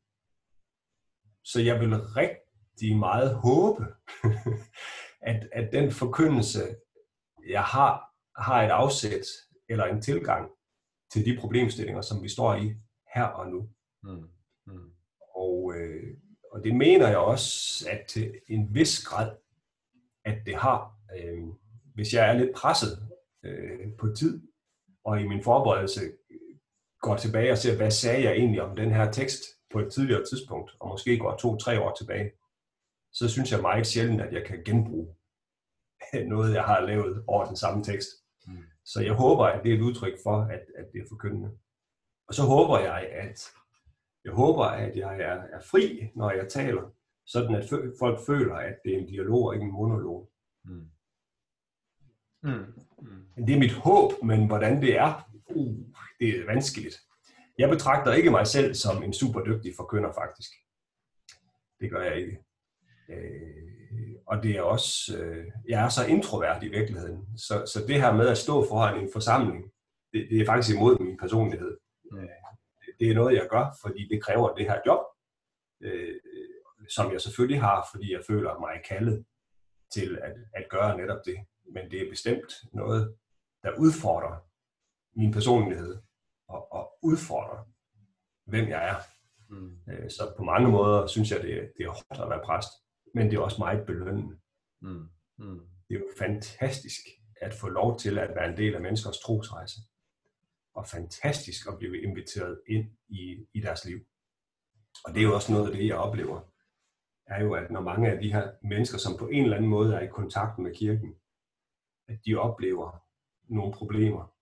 [1.44, 3.84] så jeg vil rigtig meget håbe,
[5.20, 6.76] at, at den forkyndelse,
[7.48, 9.26] jeg har, har et afsæt
[9.68, 10.50] eller en tilgang
[11.12, 12.74] til de problemstillinger, som vi står i
[13.14, 13.68] her og nu.
[14.02, 14.28] Mm.
[14.66, 14.92] Mm.
[15.35, 16.16] Og, øh,
[16.52, 19.37] og det mener jeg også, at til en vis grad,
[20.24, 20.94] at det har.
[21.16, 21.44] Øh,
[21.94, 23.09] hvis jeg er lidt presset
[23.44, 24.42] øh, på tid,
[25.04, 26.00] og i min forberedelse
[27.00, 30.24] går tilbage og ser, hvad sagde jeg egentlig om den her tekst på et tidligere
[30.24, 32.33] tidspunkt, og måske går to-tre år tilbage,
[33.12, 35.14] så synes jeg meget sjældent, at jeg kan genbruge
[36.32, 38.08] noget, jeg har lavet over den samme tekst.
[38.46, 38.56] Mm.
[38.84, 41.50] Så jeg håber, at det er et udtryk for, at, at det er forkyndende.
[42.28, 43.50] Og så håber jeg, at
[44.24, 46.94] jeg håber, at jeg er, er fri, når jeg taler,
[47.26, 47.64] sådan at
[47.98, 50.30] folk føler, at det er en dialog og ikke en monolog.
[50.64, 50.90] Mm.
[52.42, 52.74] Mm.
[52.98, 53.46] Mm.
[53.46, 55.76] Det er mit håb, men hvordan det er, uh,
[56.20, 56.96] det er vanskeligt.
[57.58, 60.50] Jeg betragter ikke mig selv som en super dygtig forkynder, faktisk.
[61.80, 62.38] Det gør jeg ikke.
[63.10, 68.00] Øh, og det er også, øh, jeg er så introvert i virkeligheden, så, så det
[68.02, 69.64] her med at stå foran en forsamling,
[70.12, 71.78] det, det er faktisk imod min personlighed.
[72.12, 72.18] Mm.
[72.18, 72.28] Øh,
[73.00, 75.00] det er noget, jeg gør, fordi det kræver det her job,
[75.82, 76.20] øh,
[76.88, 79.24] som jeg selvfølgelig har, fordi jeg føler mig kaldet
[79.92, 81.38] til at, at gøre netop det.
[81.74, 83.14] Men det er bestemt noget,
[83.62, 84.36] der udfordrer
[85.16, 85.98] min personlighed
[86.48, 87.68] og, og udfordrer,
[88.46, 88.96] hvem jeg er.
[89.50, 89.78] Mm.
[89.88, 92.72] Øh, så på mange måder synes jeg, det, det er hårdt at være præst,
[93.14, 94.36] men det er også meget belønnende.
[94.82, 95.08] Mm.
[95.38, 95.60] Mm.
[95.88, 97.00] Det er jo fantastisk
[97.40, 99.80] at få lov til at være en del af menneskers trosrejse
[100.74, 103.98] og fantastisk at blive inviteret ind i, i deres liv.
[105.04, 106.40] Og det er jo også noget af det, jeg oplever,
[107.26, 109.94] er jo, at når mange af de her mennesker, som på en eller anden måde
[109.94, 111.14] er i kontakt med kirken,
[112.08, 113.04] at de oplever
[113.48, 114.34] nogle problemer,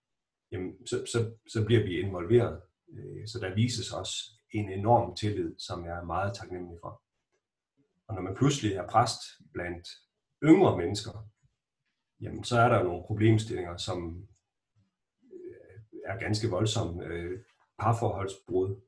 [0.52, 2.62] jamen, så, så, så bliver vi involveret.
[2.92, 4.14] Øh, så der vises også
[4.50, 7.02] en enorm tillid, som jeg er meget taknemmelig for.
[8.09, 9.21] Og når man pludselig er præst
[9.53, 9.88] blandt
[10.42, 11.29] yngre mennesker,
[12.21, 14.29] jamen, så er der nogle problemstillinger, som
[16.07, 17.01] er ganske voldsom.
[17.01, 17.40] Øh,
[17.79, 18.81] parforholdsbrud,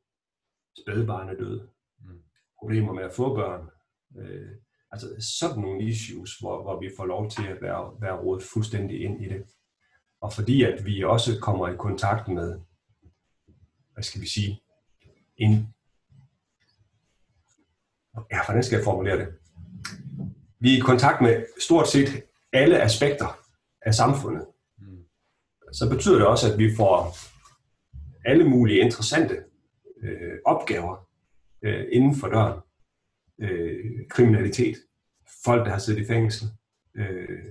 [0.83, 1.68] spædbarnedød,
[2.00, 2.22] mm.
[2.59, 3.70] problemer med at få børn.
[4.18, 4.50] Øh,
[4.90, 9.00] altså sådan nogle issues, hvor, hvor vi får lov til at være, være rådet fuldstændig
[9.00, 9.46] ind i det.
[10.20, 12.61] Og fordi at vi også kommer i kontakt med,
[13.92, 14.61] hvad skal vi sige,
[15.37, 15.74] en,
[18.31, 19.28] ja, hvordan skal jeg formulere det?
[20.61, 23.38] Vi er i kontakt med stort set alle aspekter
[23.83, 24.46] af samfundet
[25.72, 27.16] så betyder det også, at vi får
[28.24, 29.44] alle mulige interessante
[30.02, 31.09] øh, opgaver
[31.62, 32.61] øh, inden for døren.
[33.40, 34.76] Øh, kriminalitet,
[35.44, 36.48] folk, der har siddet i fængsel,
[36.94, 37.44] øh,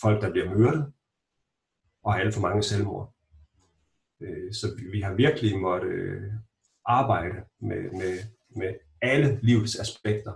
[0.00, 0.92] folk, der bliver myrdet,
[2.02, 3.14] og alt for mange selvmord.
[4.20, 6.32] Øh, så vi, vi har virkelig måttet øh,
[6.84, 8.18] arbejde med, med,
[8.56, 10.32] med alle livets aspekter.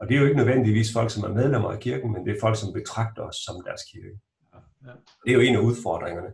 [0.00, 2.40] Og det er jo ikke nødvendigvis folk, som er medlemmer af kirken, men det er
[2.40, 4.20] folk, som betragter os som deres kirke.
[5.24, 6.32] Det er jo en af udfordringerne.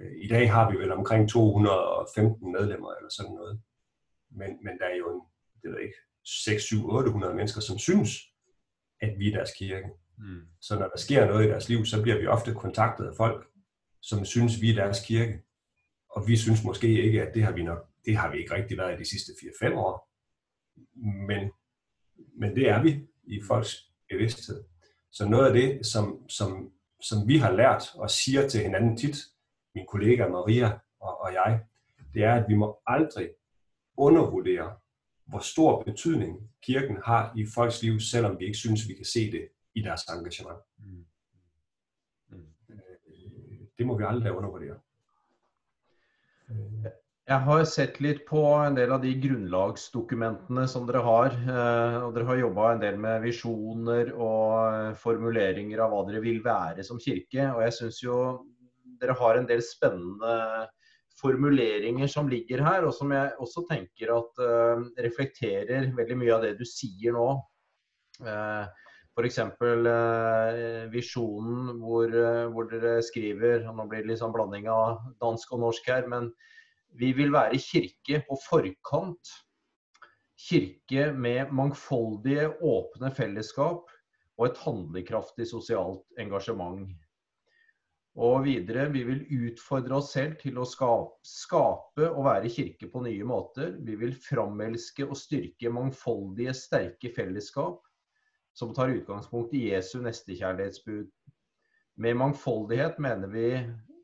[0.00, 3.60] Øh, I dag har vi vel omkring 215 medlemmer eller sådan noget.
[4.30, 5.20] Men, men der er jo en,
[5.62, 5.98] det ved ikke,
[6.44, 8.10] 6, 7, 800 mennesker, som synes,
[9.00, 9.88] at vi er deres kirke.
[10.18, 10.40] Mm.
[10.60, 13.46] Så når der sker noget i deres liv, så bliver vi ofte kontaktet af folk,
[14.02, 15.42] som synes, vi er deres kirke.
[16.10, 18.78] Og vi synes måske ikke, at det har vi nok, det har vi ikke rigtig
[18.78, 20.07] været i de sidste 4-5 år.
[20.94, 21.50] Men,
[22.34, 24.64] men det er vi i folks bevidsthed.
[25.10, 29.16] Så noget af det, som, som som vi har lært og siger til hinanden tit,
[29.74, 31.64] min kollega Maria og, og jeg,
[32.14, 33.30] det er, at vi må aldrig
[33.96, 34.76] undervurdere,
[35.24, 39.32] hvor stor betydning kirken har i folks liv, selvom vi ikke synes, vi kan se
[39.32, 40.58] det i deres engagement.
[40.78, 41.06] Mm.
[42.28, 42.46] Mm.
[43.78, 44.80] Det må vi aldrig undervurdere.
[47.28, 51.34] Jeg har sett litt på en del av de grunnlagsdokumentene som dere har.
[51.36, 56.22] Eh, og dere har jobba en del med visjoner og eh, formuleringer av hva dere
[56.24, 57.50] vil være som kirke.
[57.52, 58.22] Og jeg syns jo
[59.02, 60.64] dere har en del spennende
[61.20, 66.48] formuleringer som ligger her, og som jeg også tenker at eh, reflekterer veldig mye av
[66.48, 67.28] det du sier nå.
[68.18, 69.36] F.eks.
[69.60, 72.10] Uh, visjonen hvor,
[72.54, 76.08] hvor, dere skriver og Nå blir det litt sånn blanding av dansk og norsk her.
[76.10, 76.32] men
[76.98, 79.34] vi vil være kirke på forkant.
[80.38, 83.90] Kirke med mangfoldige, åpne fellesskap
[84.38, 86.88] og et handlekraftig sosialt engasjement.
[88.18, 93.26] Og videre, vi vil utfordre oss selv til å skape og være kirke på nye
[93.26, 93.76] måter.
[93.86, 97.84] Vi vil framelske og styrke mangfoldige, sterke fellesskap
[98.58, 101.06] som tar utgangspunkt i Jesu nestekjærlighetsbud.
[102.02, 103.46] Med mangfoldighet mener vi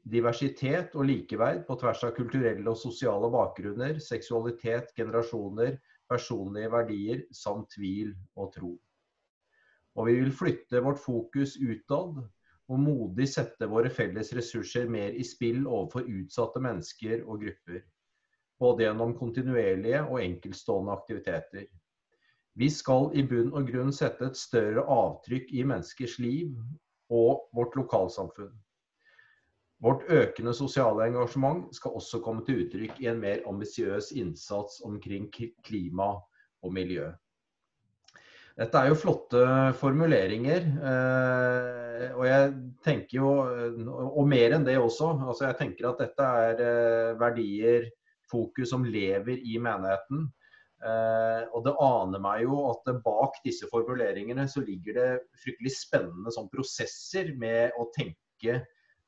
[0.04, 5.78] diversitet og likeverd på tvers av kulturelle og sosiale bakgrunner, seksualitet, generasjoner,
[6.10, 8.74] personlige verdier samt tvil og tro.
[9.94, 12.18] Og vi vil flytte vårt fokus utad
[12.72, 17.80] og modig sette våre felles ressurser mer i spill overfor utsatte mennesker og grupper.
[18.60, 21.66] Både gjennom kontinuerlige og enkeltstående aktiviteter.
[22.54, 26.54] Vi skal i bunn og grunn sette et større avtrykk i menneskers liv
[27.10, 28.54] og vårt lokalsamfunn.
[29.84, 35.26] Vårt økende sosiale engasjement skal også komme til uttrykk i en mer ambisiøs innsats omkring
[35.66, 36.14] klima
[36.64, 37.10] og miljø.
[38.54, 39.42] Dette er jo flotte
[39.80, 40.68] formuleringer.
[40.90, 42.52] Eh, og jeg
[42.86, 45.10] tenker jo eh, Og mer enn det også.
[45.26, 47.90] Altså jeg tenker at dette er eh, verdier,
[48.30, 50.28] fokus, som lever i menigheten.
[50.84, 55.10] Eh, og det aner meg jo at bak disse formuleringene så ligger det
[55.42, 58.62] fryktelig spennende sånn prosesser med å tenke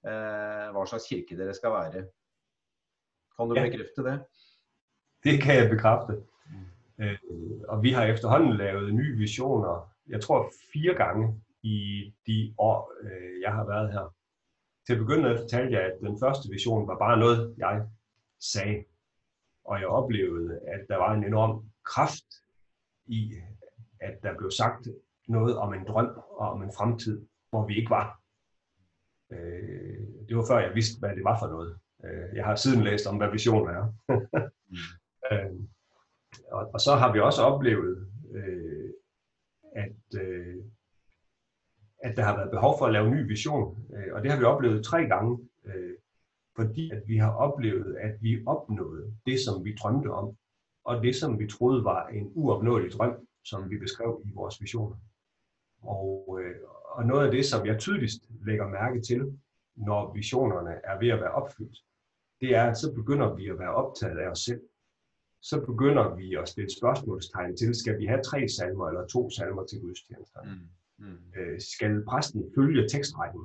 [0.07, 1.93] hva slags kirke dere skal være.
[1.93, 4.17] Kan du bekrefte det?
[5.25, 6.23] Det kan jeg bekrefte.
[6.99, 7.19] Øh,
[7.69, 13.41] og vi har efterhånden lavet nye visioner, jeg tror fire gange i de år, øh,
[13.43, 14.15] jeg har været her.
[14.87, 17.87] Til at begynde med fortalte jeg, at den første vision var bare noget, jeg
[18.41, 18.85] sagde.
[19.65, 22.31] Og jeg oplevede, at der var en enorm kraft
[23.07, 23.33] i,
[24.01, 24.89] at der blev sagt
[25.29, 28.21] noget om en drøm og om en fremtid, hvor vi ikke var.
[29.33, 31.79] Øh, det var før jeg vidste, hvad det var for noget.
[32.35, 33.85] Jeg har siden læst om, hvad visioner er.
[34.71, 35.69] mm.
[36.53, 38.91] og, og så har vi også oplevet, øh,
[39.77, 40.57] at, øh,
[41.99, 43.87] at der har været behov for at lave en ny vision.
[43.97, 45.95] Øh, og det har vi oplevet tre gange, øh,
[46.57, 50.37] fordi at vi har oplevet, at vi opnåede det, som vi drømte om,
[50.85, 54.97] og det, som vi troede var en uopnåelig drøm, som vi beskrev i vores visioner.
[55.83, 56.57] Og, øh,
[56.97, 59.39] og noget af det, som jeg tydeligst lægger mærke til,
[59.77, 61.79] når visionerne er ved at være opfyldt,
[62.41, 64.61] det er, at så begynder vi at være optaget af os selv
[65.51, 69.65] så begynder vi at stille spørgsmålstegn til, skal vi have tre salmer eller to salmer
[69.67, 70.51] til gudstjenesterne?
[70.99, 71.07] Mm.
[71.07, 71.41] Mm.
[71.41, 73.41] Øh, skal præsten følge tekstrækken?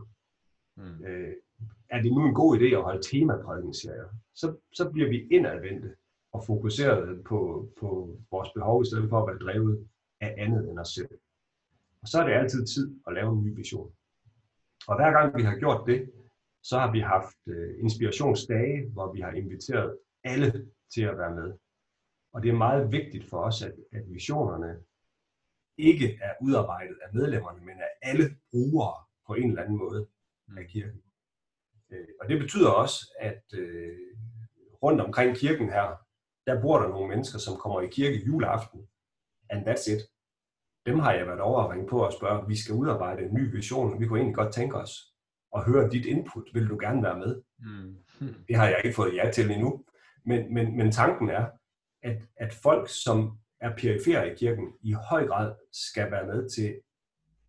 [0.77, 1.05] Mm.
[1.05, 1.33] Øh,
[1.89, 4.09] er det nu en god idé at holde temaprædikenserier?
[4.35, 5.95] Så, så bliver vi indadvendte
[6.31, 9.87] og fokuseret på, på vores behov, i stedet for at være drevet
[10.21, 11.09] af andet end os selv.
[12.01, 13.93] Og så er det altid tid at lave en ny vision.
[14.87, 16.11] Og hver gang vi har gjort det,
[16.63, 21.57] så har vi haft øh, inspirationsdage, hvor vi har inviteret alle til at være med.
[22.33, 24.79] Og det er meget vigtigt for os, at, at visionerne
[25.77, 30.07] ikke er udarbejdet af medlemmerne, men af alle brugere på en eller anden måde
[30.57, 31.01] af kirken.
[31.91, 33.97] Øh, og det betyder også, at øh,
[34.83, 35.87] rundt omkring kirken her,
[36.47, 38.87] der bor der nogle mennesker, som kommer i kirke juleaften,
[39.49, 40.01] and that's it.
[40.85, 43.51] Dem har jeg været over at ringe på og spørge, vi skal udarbejde en ny
[43.55, 44.91] vision, vi kunne egentlig godt tænke os
[45.55, 46.43] at høre dit input.
[46.53, 47.41] Vil du gerne være med?
[47.59, 47.95] Mm.
[48.47, 49.85] Det har jeg ikke fået ja til endnu.
[50.25, 51.45] Men, men, men tanken er,
[52.03, 56.81] at, at folk, som er perifere i kirken, i høj grad skal være med til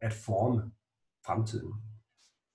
[0.00, 0.72] at forme
[1.26, 1.72] fremtiden.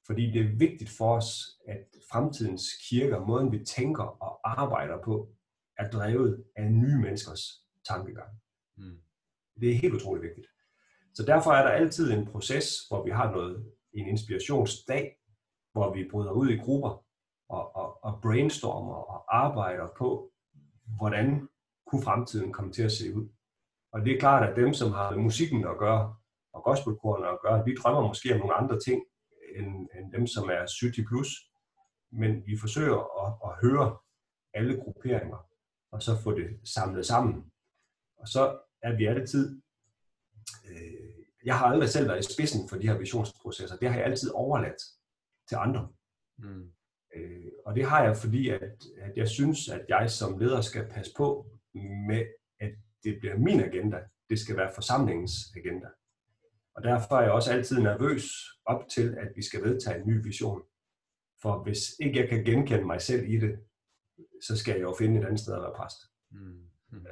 [0.06, 1.30] Fordi det er vigtigt for os,
[1.68, 5.30] at fremtidens kirker, måden vi tænker og arbejder på,
[5.78, 7.42] er drevet af nye menneskers
[7.90, 8.30] tankegang.
[8.78, 9.02] Mm.
[9.62, 10.48] Det er helt utroligt vigtigt.
[11.18, 15.18] Så derfor er der altid en proces, hvor vi har noget, en inspirationsdag,
[15.72, 17.06] hvor vi bryder ud i grupper
[17.50, 20.32] og, og, og brainstormer og arbejder på,
[20.98, 21.48] hvordan
[21.88, 23.30] kunne fremtiden komme til at se ud.
[23.94, 26.16] Og det er klart, at dem, som har med musikken at gøre,
[26.54, 29.04] og gospelkorene at gøre, vi drømmer måske om nogle andre ting,
[29.56, 31.30] end, end dem, som er 70 plus.
[32.12, 33.98] Men vi forsøger at, at høre
[34.54, 35.48] alle grupperinger,
[35.92, 37.52] og så få det samlet sammen.
[38.18, 39.62] Og så er vi altid...
[40.70, 41.07] Øh,
[41.48, 43.78] jeg har aldrig selv været i spidsen for de her visionsprocesser.
[43.78, 44.82] Det har jeg altid overladt
[45.50, 45.90] til andre.
[46.38, 46.72] Mm.
[47.16, 50.90] Øh, og det har jeg, fordi at, at jeg synes, at jeg som leder skal
[50.90, 51.48] passe på
[52.08, 52.26] med,
[52.60, 52.72] at
[53.04, 54.00] det bliver min agenda.
[54.30, 55.88] Det skal være forsamlingens agenda.
[56.76, 58.24] Og derfor er jeg også altid nervøs
[58.66, 60.62] op til, at vi skal vedtage en ny vision.
[61.42, 63.60] For hvis ikke jeg kan genkende mig selv i det,
[64.44, 65.98] så skal jeg jo finde et andet sted at være præst.
[66.32, 66.68] Mm.
[66.92, 67.06] Mm.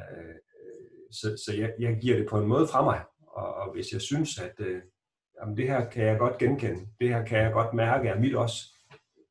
[1.12, 3.06] Så, så jeg, jeg giver det på en måde fra mig.
[3.66, 4.82] Og, hvis jeg synes, at øh,
[5.41, 8.36] jamen det her kan jeg godt genkende, det her kan jeg godt mærke er mit
[8.36, 8.57] også,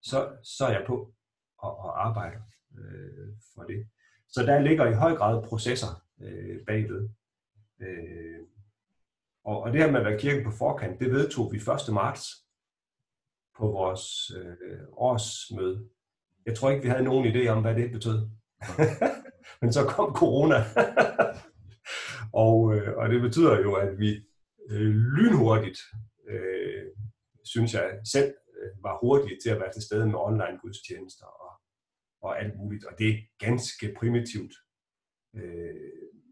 [0.02, 1.14] så, så er jeg på
[1.58, 2.40] og, og arbejder
[2.78, 3.86] øh, for det.
[4.28, 7.08] Så der ligger i høj grad processer øh, bagved.
[7.80, 8.40] Øh,
[9.44, 11.64] og, og det her med at være kirke på forkant, det vedtog vi 1.
[11.92, 12.44] marts.
[13.58, 15.88] på vores øh, årsmøde.
[16.46, 18.28] Jeg tror ikke, vi havde nogen idé om, hvad det betød.
[19.60, 20.64] Men så kom corona.
[22.34, 24.10] og, øh, og det betyder jo, at vi
[24.70, 25.78] øh, lynhurtigt,
[26.28, 26.86] øh,
[27.44, 31.52] synes jeg selv, øh, var hurtige til at være til stede med online gudstjenester og,
[32.22, 32.84] og alt muligt.
[32.84, 34.54] Og det er ganske primitivt.
[35.34, 35.74] Øh,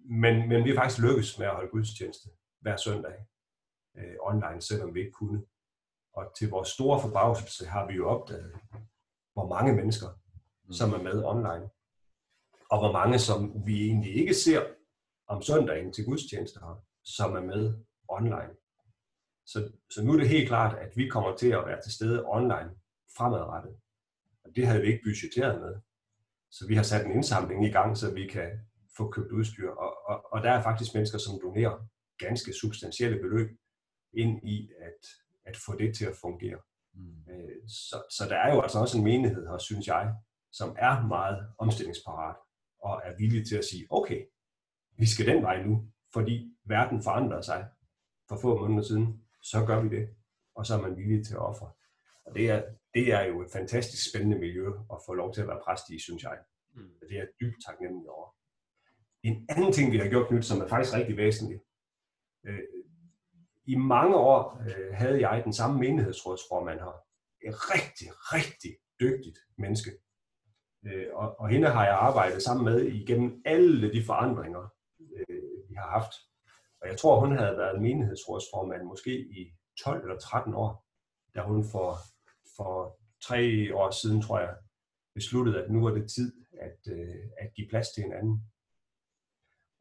[0.04, 2.28] men, men vi har faktisk lykkes med at holde gudstjeneste
[2.60, 3.14] hver søndag
[3.96, 5.42] øh, online, selvom vi ikke kunne.
[6.14, 8.52] Og til vores store forbavselse har vi jo opdaget,
[9.32, 10.06] hvor mange mennesker,
[10.70, 11.68] som er med online.
[12.70, 14.71] Og hvor mange, som vi egentlig ikke ser
[15.32, 17.74] om søndagen til gudstjenester, som er med
[18.08, 18.52] online.
[19.46, 19.58] Så,
[19.90, 22.70] så nu er det helt klart, at vi kommer til at være til stede online
[23.16, 23.74] fremadrettet.
[24.44, 25.74] Og det havde vi ikke budgetteret med.
[26.50, 28.50] Så vi har sat en indsamling i gang, så vi kan
[28.96, 29.70] få købt udstyr.
[29.70, 31.86] Og, og, og der er faktisk mennesker, som donerer
[32.18, 33.50] ganske substantielle beløb
[34.12, 35.00] ind i at,
[35.44, 36.58] at få det til at fungere.
[36.94, 37.32] Mm.
[37.32, 40.14] Øh, så, så der er jo altså også en menighed her, synes jeg,
[40.52, 42.36] som er meget omstillingsparat
[42.82, 44.20] og er villig til at sige, okay,
[44.96, 47.68] vi skal den vej nu, fordi verden forandrer sig
[48.28, 50.08] for få måneder siden, så gør vi det,
[50.54, 51.70] og så er man villig til at ofre.
[52.24, 52.62] Og det er,
[52.94, 55.98] det er jo et fantastisk spændende miljø at få lov til at være præst i,
[55.98, 56.38] synes jeg.
[56.74, 56.90] Mm.
[57.08, 58.34] Det er dybt taknemmelig over.
[59.22, 61.60] En anden ting, vi har gjort nyt, som er faktisk rigtig væsentlig.
[62.46, 62.60] Øh,
[63.64, 66.96] I mange år øh, havde jeg den samme menighedsrådsformand her.
[67.48, 69.90] Et rigtig, rigtig dygtigt menneske.
[70.86, 74.71] Øh, og, og hende har jeg arbejdet sammen med igennem alle de forandringer,
[75.28, 76.12] Øh, vi har haft.
[76.80, 79.52] Og jeg tror, hun havde været menighedsrådsformand måske i
[79.84, 80.86] 12 eller 13 år,
[81.34, 81.96] da hun for,
[82.56, 84.56] for tre år siden, tror jeg,
[85.14, 88.52] besluttede, at nu var det tid at, øh, at give plads til hinanden.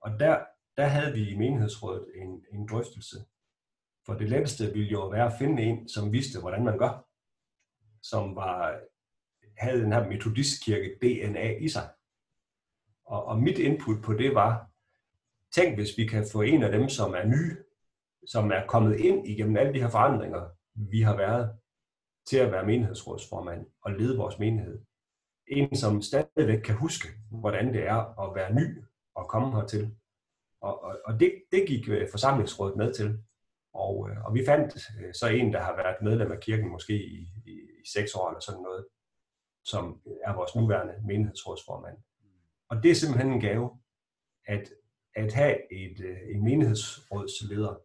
[0.01, 0.45] Og der,
[0.77, 3.17] der havde vi i menighedsrådet en, en drøftelse.
[4.05, 7.07] For det letteste ville jo være at finde en, som vidste, hvordan man gør.
[8.01, 8.81] Som var,
[9.57, 11.89] havde den her metodistkirke DNA i sig.
[13.05, 14.70] Og, og mit input på det var,
[15.55, 17.57] tænk hvis vi kan få en af dem, som er ny,
[18.27, 21.57] som er kommet ind igennem alle de her forandringer, vi har været,
[22.25, 24.79] til at være menighedsrådsformand og lede vores menighed.
[25.47, 28.83] En, som stadigvæk kan huske, hvordan det er at være ny
[29.15, 29.95] og komme hertil.
[30.61, 33.19] Og, og, og det, det gik øh, forsamlingsrådet med til.
[33.73, 36.93] Og, øh, og vi fandt øh, så en, der har været medlem af kirken måske
[36.93, 38.85] i, i, i seks år eller sådan noget,
[39.63, 41.97] som er vores nuværende menighedsrådsformand.
[42.69, 43.79] Og det er simpelthen en gave,
[44.47, 44.69] at,
[45.15, 47.75] at have et, øh, en menighedsrådsleder,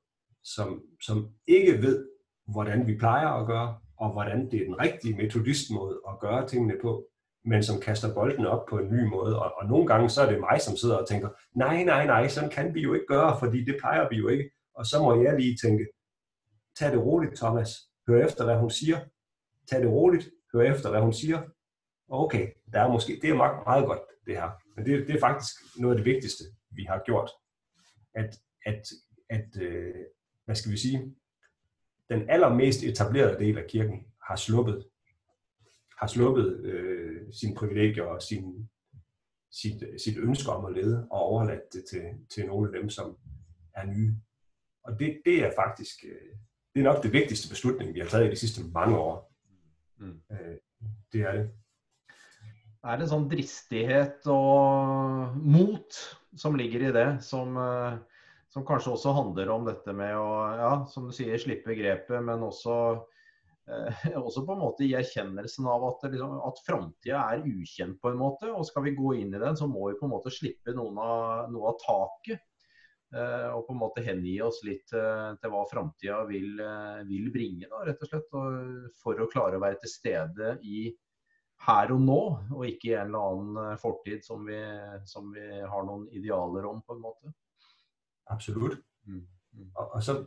[0.45, 2.09] som, som ikke ved,
[2.49, 6.75] hvordan vi plejer at gøre, og hvordan det er den rigtige metodistmåde at gøre tingene
[6.83, 7.07] på,
[7.45, 9.43] men som kaster bolden op på en ny måde.
[9.43, 12.29] Og, og nogle gange så er det mig, som sidder og tænker, nej, nej, nej,
[12.29, 14.51] sådan kan vi jo ikke gøre, fordi det plejer vi jo ikke.
[14.75, 15.87] Og så må jeg lige tænke,
[16.79, 17.71] tag det roligt, Thomas.
[18.09, 18.99] Hør efter, hvad hun siger.
[19.71, 20.29] Tag det roligt.
[20.53, 21.43] Hør efter, hvad hun siger.
[22.09, 24.51] Okay, der er måske, det er meget, meget godt, det her.
[24.77, 26.45] Men det, det er faktisk noget af det vigtigste,
[26.77, 27.31] vi har gjort.
[28.15, 28.83] At, at,
[29.31, 30.05] at øh,
[30.45, 31.15] hvad skal vi sige,
[32.09, 34.89] den allermest etablerede del af kirken har sluppet
[36.01, 38.69] har sluppet øh, sine privilegier og sin,
[39.51, 43.19] sit, sit ønske om at lede og overladt det til, til nogle af dem, som
[43.75, 44.15] er nye.
[44.83, 46.37] Og det, det er faktisk øh,
[46.77, 49.35] det er nok det vigtigste beslutning, vi har taget i de sidste mange år.
[49.99, 50.21] Mm.
[50.33, 50.57] Øh,
[51.13, 51.51] det er det.
[52.87, 55.99] Er en sånn dristighet og mot
[56.39, 57.99] som ligger i det, som, eh,
[58.53, 60.31] som kanskje også handler om dette med å,
[60.61, 62.77] ja, som du sier, slippe grepet, men også
[63.67, 68.13] Eh, også på en måte i erkjennelsen av at, liksom, at framtida er ukjent på
[68.13, 68.51] en måte.
[68.53, 71.01] Og skal vi gå inn i den, så må vi på en måte slippe noen
[71.03, 72.45] av, noe av taket.
[73.15, 77.31] Eh, og på en måte hengi oss litt eh, til hva framtida vil, eh, vil,
[77.35, 78.39] bringe, da, rett og slett.
[78.39, 80.87] Og for å klare å være til stede i
[81.67, 84.59] her og nå, og ikke i en eller annen eh, fortid som vi,
[85.07, 87.33] som vi har noen idealer om, på en måte.
[88.27, 88.79] Absolutt.
[89.07, 89.27] Mm.
[89.53, 89.71] Mm.
[89.75, 90.27] Og, og, så,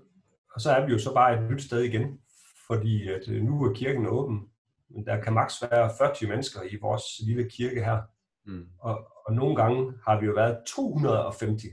[0.54, 2.20] og så er vi jo så bare et nytt sted igjen
[2.68, 4.50] fordi at øh, nu er kirken åben,
[4.90, 8.02] men der kan maks være 40 mennesker i vores lille kirke her.
[8.46, 8.68] Mm.
[8.80, 11.64] Og, og nogle gange har vi jo været 250.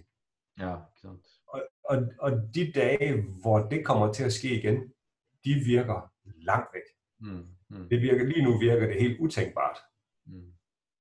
[0.59, 1.17] Ja, klart.
[1.47, 4.93] Og, og, og de dage, hvor det kommer til at ske igen,
[5.45, 6.83] de virker langt væk.
[7.21, 7.47] Mm.
[7.71, 7.89] Mm.
[7.89, 9.79] Det virker, lige nu virker det helt utænkbart,
[10.27, 10.53] mm.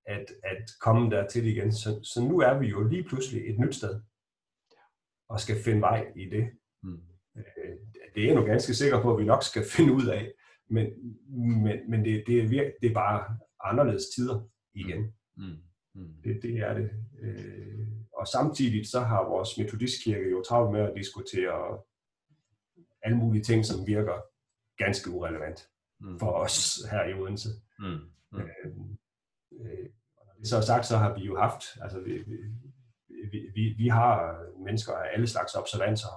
[0.05, 1.71] at, at komme der til igen.
[1.71, 4.01] Så, så nu er vi jo lige pludselig et nyt sted,
[5.29, 6.49] og skal finde vej i det.
[6.83, 7.01] Mm.
[7.37, 7.77] Øh,
[8.15, 10.31] det er jeg nu ganske sikker på, at vi nok skal finde ud af.
[10.69, 10.87] Men,
[11.63, 15.13] men, men det, det, er virke, det er bare anderledes tider igen.
[15.37, 15.57] Mm.
[15.95, 16.13] Mm.
[16.23, 16.89] Det, det er det.
[17.21, 21.79] Øh, og samtidig så har vores metodistkirke jo travlt med at diskutere
[23.01, 24.21] alle mulige ting, som virker
[24.77, 25.69] ganske urelevant.
[25.99, 26.19] Mm.
[26.19, 27.49] for os her i Odense.
[27.79, 27.85] Mm.
[28.31, 28.39] Mm.
[28.39, 28.71] Øh,
[29.51, 29.89] øh,
[30.25, 32.23] når det så er sagt, så har vi jo haft, altså vi,
[33.31, 36.07] vi, vi, vi har mennesker af alle slags observanser.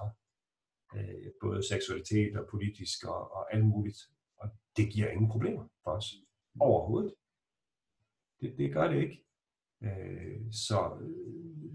[0.95, 3.97] Øh, både seksualitet og politisk og, og alt muligt.
[4.37, 6.05] Og det giver ingen problemer for os.
[6.59, 7.13] Overhovedet.
[8.41, 9.23] Det, det gør det ikke.
[9.83, 10.77] Øh, så,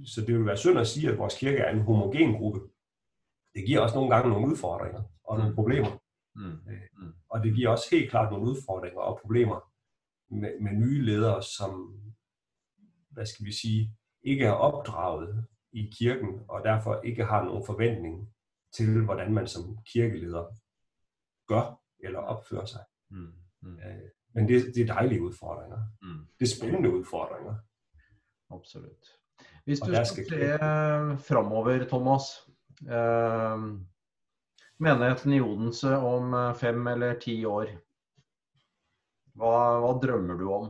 [0.04, 2.60] så det vil være synd at sige, at vores kirke er en homogen gruppe.
[3.54, 5.54] Det giver også nogle gange nogle udfordringer og nogle mm.
[5.54, 6.03] problemer.
[6.36, 6.52] Mm.
[6.70, 7.12] Øh, mm.
[7.30, 9.72] Og det giver også helt klart nogle udfordringer og problemer
[10.30, 12.00] med, med nye ledere, som,
[13.10, 18.34] hvad skal vi sige, ikke er opdraget i kirken, og derfor ikke har nogen forventning
[18.72, 20.44] til, hvordan man som kirkeleder
[21.46, 22.84] gør eller opfører sig.
[23.10, 23.32] Mm.
[23.62, 23.78] Mm.
[23.78, 25.78] Øh, men det, det er dejlige udfordringer.
[26.02, 26.26] Mm.
[26.38, 27.54] Det er spændende udfordringer.
[28.50, 29.06] Absolut.
[29.64, 30.38] Hvis du skal se
[31.28, 32.22] fremover, Thomas,
[32.80, 33.58] eh,
[34.78, 37.66] menigheten i Odense om eh, fem eller ti år,
[39.34, 40.68] Hva, hva drømmer du om?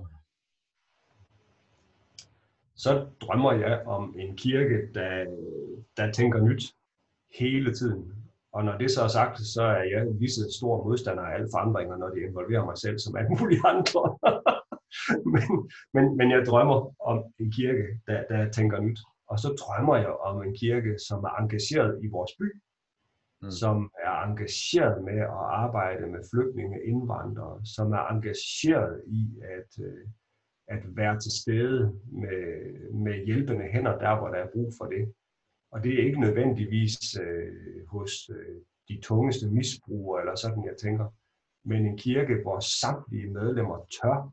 [2.77, 5.27] Så drømmer jeg om en kirke, der,
[5.97, 6.75] der tænker nyt
[7.39, 8.13] hele tiden.
[8.53, 11.49] Og når det så er sagt, så er jeg lige så stor modstander af alle
[11.53, 14.03] forandringer, når det involverer mig selv som alle mulige andre.
[15.33, 16.79] men, men, men jeg drømmer
[17.11, 18.99] om en kirke, der, der tænker nyt.
[19.29, 22.49] Og så drømmer jeg om en kirke, som er engageret i vores by,
[23.45, 23.51] mm.
[23.51, 30.07] som er engageret med at arbejde med flygtninge, indvandrere, som er engageret i at, øh,
[30.69, 32.45] at være til stede med,
[32.93, 35.13] med hjælpende hænder der, hvor der er brug for det.
[35.73, 38.57] Og det er ikke nødvendigvis øh, hos øh,
[38.89, 41.07] de tungeste misbrugere eller sådan, jeg tænker,
[41.65, 44.33] men en kirke, hvor samtlige medlemmer tør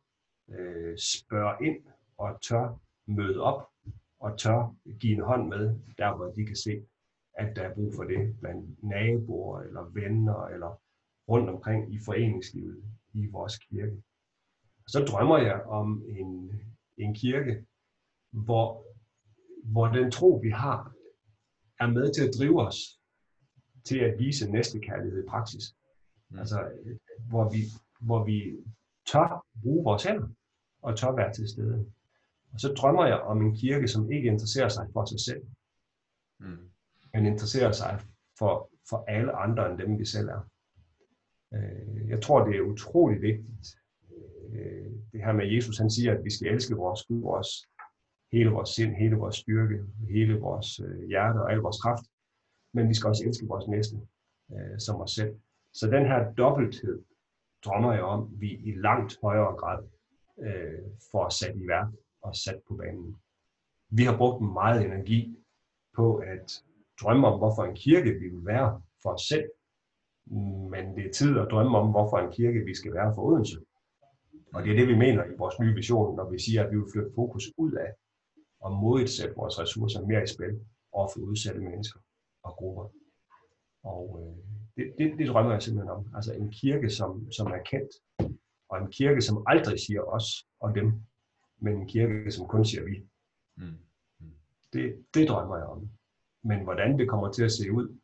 [0.52, 1.78] øh, spørge ind
[2.18, 3.68] og tør møde op
[4.20, 6.86] og tør give en hånd med, der hvor de kan se,
[7.34, 10.82] at der er brug for det blandt naboer eller venner eller
[11.30, 14.04] rundt omkring i foreningslivet i vores kirke.
[14.88, 16.52] Så drømmer jeg om en,
[16.98, 17.66] en kirke,
[18.32, 18.86] hvor,
[19.64, 20.94] hvor den tro, vi har,
[21.80, 23.00] er med til at drive os
[23.84, 25.76] til at vise næstekærlighed i praksis.
[26.30, 26.40] Mm.
[26.40, 26.72] Altså,
[27.30, 27.62] hvor vi,
[28.02, 28.58] hvor vi
[29.12, 30.28] tør bruge vores hænder
[30.82, 31.92] og tør være til stede.
[32.54, 35.44] Og så drømmer jeg om en kirke, som ikke interesserer sig for sig selv,
[36.40, 36.72] mm
[37.14, 38.00] man interesserer sig
[38.40, 40.42] for, for alle andre end dem, vi selv er.
[41.54, 43.68] Øh, jeg tror, det er utrolig vigtigt,
[44.52, 47.48] øh, det her med Jesus, han siger, at vi skal elske vores Gud, vores,
[48.32, 52.06] hele vores sind, hele vores styrke, hele vores øh, hjerte og al vores kraft,
[52.74, 53.96] men vi skal også elske vores næste
[54.78, 55.36] som os selv.
[55.74, 57.04] Så den her dobbelthed
[57.66, 59.84] drømmer jeg om, vi i langt højere grad
[60.40, 60.80] øh,
[61.12, 61.88] får sat i værk
[62.22, 63.16] og sat på banen.
[63.90, 65.38] Vi har brugt meget energi
[65.96, 66.64] på at
[67.02, 69.50] drømme om, hvorfor en kirke vi vil være for os selv,
[70.74, 73.58] men det er tid at drømme om, hvorfor en kirke vi skal være for Odense.
[74.54, 76.78] Og det er det, vi mener i vores nye vision, når vi siger, at vi
[76.78, 77.92] vil flytte fokus ud af
[78.60, 80.60] og modigt sætte vores ressourcer mere i spil
[80.92, 82.00] over for udsatte mennesker
[82.44, 82.86] og grupper.
[83.84, 84.36] Og øh,
[84.76, 86.06] det, det, det drømmer jeg simpelthen om.
[86.16, 87.92] Altså en kirke, som, som er kendt,
[88.70, 90.28] og en kirke, som aldrig siger os
[90.60, 91.02] og dem,
[91.58, 92.96] men en kirke, som kun siger vi.
[93.58, 93.78] Mm.
[94.20, 94.36] Mm.
[94.74, 95.90] Det, det drømmer jeg om.
[96.44, 97.98] Men hvordan det kommer til at se ud,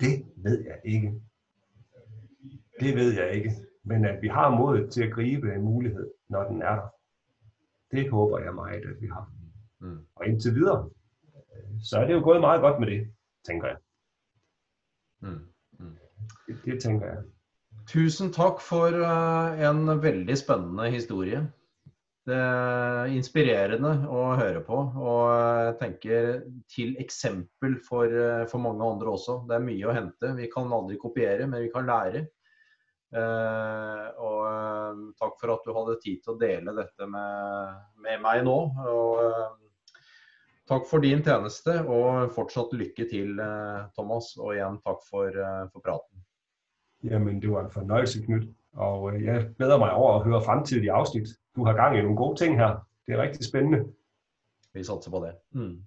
[0.00, 1.20] det ved jeg ikke.
[2.80, 3.52] Det ved jeg ikke.
[3.84, 6.88] Men at vi har modet til at gribe en mulighed, når den er der,
[7.90, 9.32] det håber jeg meget, at vi har.
[9.80, 10.06] Mm.
[10.14, 10.90] Og indtil videre,
[11.82, 13.14] så er det jo gået meget godt med det,
[13.46, 13.76] tænker jeg.
[15.20, 15.28] Mm.
[15.78, 15.96] Mm.
[16.46, 17.22] Det, det tænker jeg.
[17.86, 21.52] Tusen takk for eh, en veldig spennende historie.
[22.22, 26.28] Det er inspirerende å høre på, og jeg tenker
[26.70, 29.40] til eksempel for, eh, for mange andre også.
[29.48, 30.30] Det er mye å hente.
[30.36, 32.22] Vi kan aldri kopiere, men vi kan lære.
[33.12, 38.46] Eh, og takk for at du hadde tid til å dele dette med, med meg
[38.46, 38.56] nå.
[38.86, 39.58] Og,
[40.70, 43.34] takk for din tjeneste, og fortsatt lykke til,
[43.98, 44.36] Thomas.
[44.38, 45.42] Og igjen takk for,
[45.74, 46.22] for praten.
[47.02, 48.46] Jamen, det var en fornøyelse, Knut.
[48.72, 51.28] Og øh, jeg glæder mig over at høre fremtidige afsnit.
[51.56, 52.88] Du har gang i nogle gode ting her.
[53.06, 53.92] Det er rigtig spændende.
[54.72, 55.60] Vi satser på det.
[55.60, 55.82] Mm.